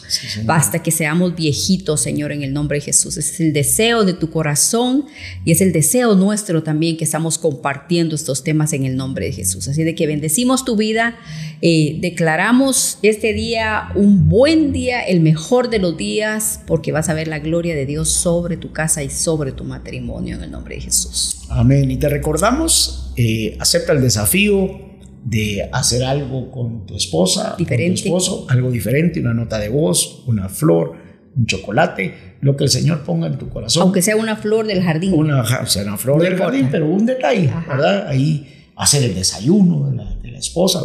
Basta 0.46 0.82
que 0.82 0.90
seamos 0.90 1.36
viejitos, 1.36 2.00
Señor, 2.00 2.32
en 2.32 2.42
el 2.42 2.54
nombre 2.54 2.78
de 2.78 2.86
Jesús. 2.86 3.18
Es 3.18 3.38
el 3.38 3.52
deseo 3.52 4.06
de 4.06 4.14
tu 4.14 4.30
corazón 4.30 5.04
y 5.44 5.52
es 5.52 5.60
el 5.60 5.72
deseo 5.72 6.14
nuestro 6.14 6.62
también 6.62 6.96
que 6.96 7.04
estamos 7.04 7.36
compartiendo 7.36 8.14
estos 8.14 8.44
temas 8.44 8.72
en 8.72 8.86
el 8.86 8.96
nombre 8.96 9.26
de 9.26 9.32
Jesús. 9.32 9.68
Así 9.68 9.82
de 9.82 9.94
que 9.94 10.06
bendecimos 10.06 10.64
tu 10.64 10.76
vida, 10.76 11.18
eh, 11.60 11.98
declaramos 12.00 12.98
este 13.02 13.34
día 13.34 13.90
un 13.94 14.30
buen 14.30 14.72
día, 14.72 15.02
el 15.02 15.20
mejor 15.20 15.68
de 15.68 15.80
los 15.80 15.98
días, 15.98 16.60
porque 16.66 16.92
vas 16.92 17.10
a 17.10 17.14
ver 17.14 17.28
la 17.28 17.40
gloria 17.40 17.74
de 17.74 17.84
Dios 17.84 18.08
sobre 18.08 18.56
tu 18.56 18.72
casa 18.72 19.02
y 19.02 19.10
sobre 19.10 19.52
tu 19.52 19.64
matrimonio 19.64 20.36
en 20.36 20.44
el 20.44 20.50
nombre 20.50 20.76
de 20.76 20.80
Jesús. 20.80 21.41
Amén. 21.54 21.90
Y 21.90 21.96
te 21.96 22.08
recordamos, 22.08 23.12
eh, 23.16 23.56
acepta 23.60 23.92
el 23.92 24.00
desafío 24.00 24.80
de 25.24 25.68
hacer 25.72 26.02
algo 26.02 26.50
con 26.50 26.86
tu 26.86 26.96
esposa, 26.96 27.54
diferente. 27.56 28.02
con 28.02 28.10
tu 28.10 28.16
esposo, 28.18 28.46
algo 28.48 28.70
diferente, 28.70 29.20
una 29.20 29.34
nota 29.34 29.58
de 29.58 29.68
voz, 29.68 30.24
una 30.26 30.48
flor, 30.48 30.94
un 31.36 31.46
chocolate, 31.46 32.36
lo 32.40 32.56
que 32.56 32.64
el 32.64 32.70
Señor 32.70 33.02
ponga 33.04 33.26
en 33.28 33.38
tu 33.38 33.48
corazón. 33.48 33.82
Aunque 33.82 34.02
sea 34.02 34.16
una 34.16 34.36
flor 34.36 34.66
del 34.66 34.82
jardín. 34.82 35.12
Una, 35.14 35.44
sea 35.66 35.84
una 35.84 35.96
flor 35.96 36.22
del 36.22 36.36
jardín, 36.36 36.68
pero 36.70 36.86
un 36.86 37.06
detalle, 37.06 37.50
¿verdad? 37.68 38.08
Ahí 38.08 38.70
hacer 38.76 39.04
el 39.04 39.14
desayuno 39.14 39.90
de 39.90 39.96
la, 40.30 40.38
esposa. 40.38 40.80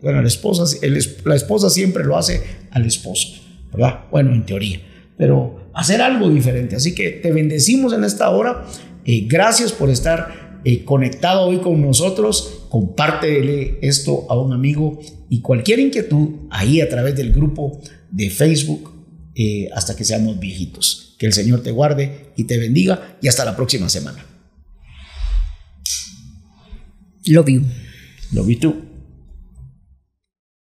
bueno, 0.00 0.22
la 0.22 0.28
esposa, 0.28 0.64
la 1.24 1.34
esposa 1.34 1.68
siempre 1.68 2.04
lo 2.04 2.16
hace 2.16 2.42
al 2.70 2.86
esposo, 2.86 3.28
¿verdad? 3.72 4.04
Bueno, 4.10 4.32
en 4.32 4.46
teoría, 4.46 4.80
pero 5.18 5.68
hacer 5.74 6.00
algo 6.00 6.30
diferente. 6.30 6.76
Así 6.76 6.94
que 6.94 7.10
te 7.10 7.30
bendecimos 7.32 7.92
en 7.92 8.04
esta 8.04 8.30
hora. 8.30 8.64
Eh, 9.04 9.26
gracias 9.28 9.72
por 9.72 9.90
estar 9.90 10.60
eh, 10.64 10.84
conectado 10.84 11.46
hoy 11.46 11.58
con 11.58 11.80
nosotros, 11.80 12.66
compártele 12.68 13.78
esto 13.82 14.26
a 14.28 14.38
un 14.38 14.52
amigo 14.52 15.00
y 15.28 15.40
cualquier 15.40 15.80
inquietud 15.80 16.46
ahí 16.50 16.80
a 16.80 16.88
través 16.88 17.16
del 17.16 17.32
grupo 17.32 17.80
de 18.10 18.30
Facebook 18.30 18.92
eh, 19.34 19.68
hasta 19.74 19.96
que 19.96 20.04
seamos 20.04 20.38
viejitos. 20.38 21.16
Que 21.18 21.26
el 21.26 21.32
Señor 21.32 21.62
te 21.62 21.70
guarde 21.70 22.32
y 22.36 22.44
te 22.44 22.58
bendiga 22.58 23.16
y 23.20 23.28
hasta 23.28 23.44
la 23.44 23.56
próxima 23.56 23.88
semana. 23.88 24.24
Love 27.26 27.48
you. 27.48 27.62
Love 28.32 28.48
you 28.48 28.58
too. 28.58 28.91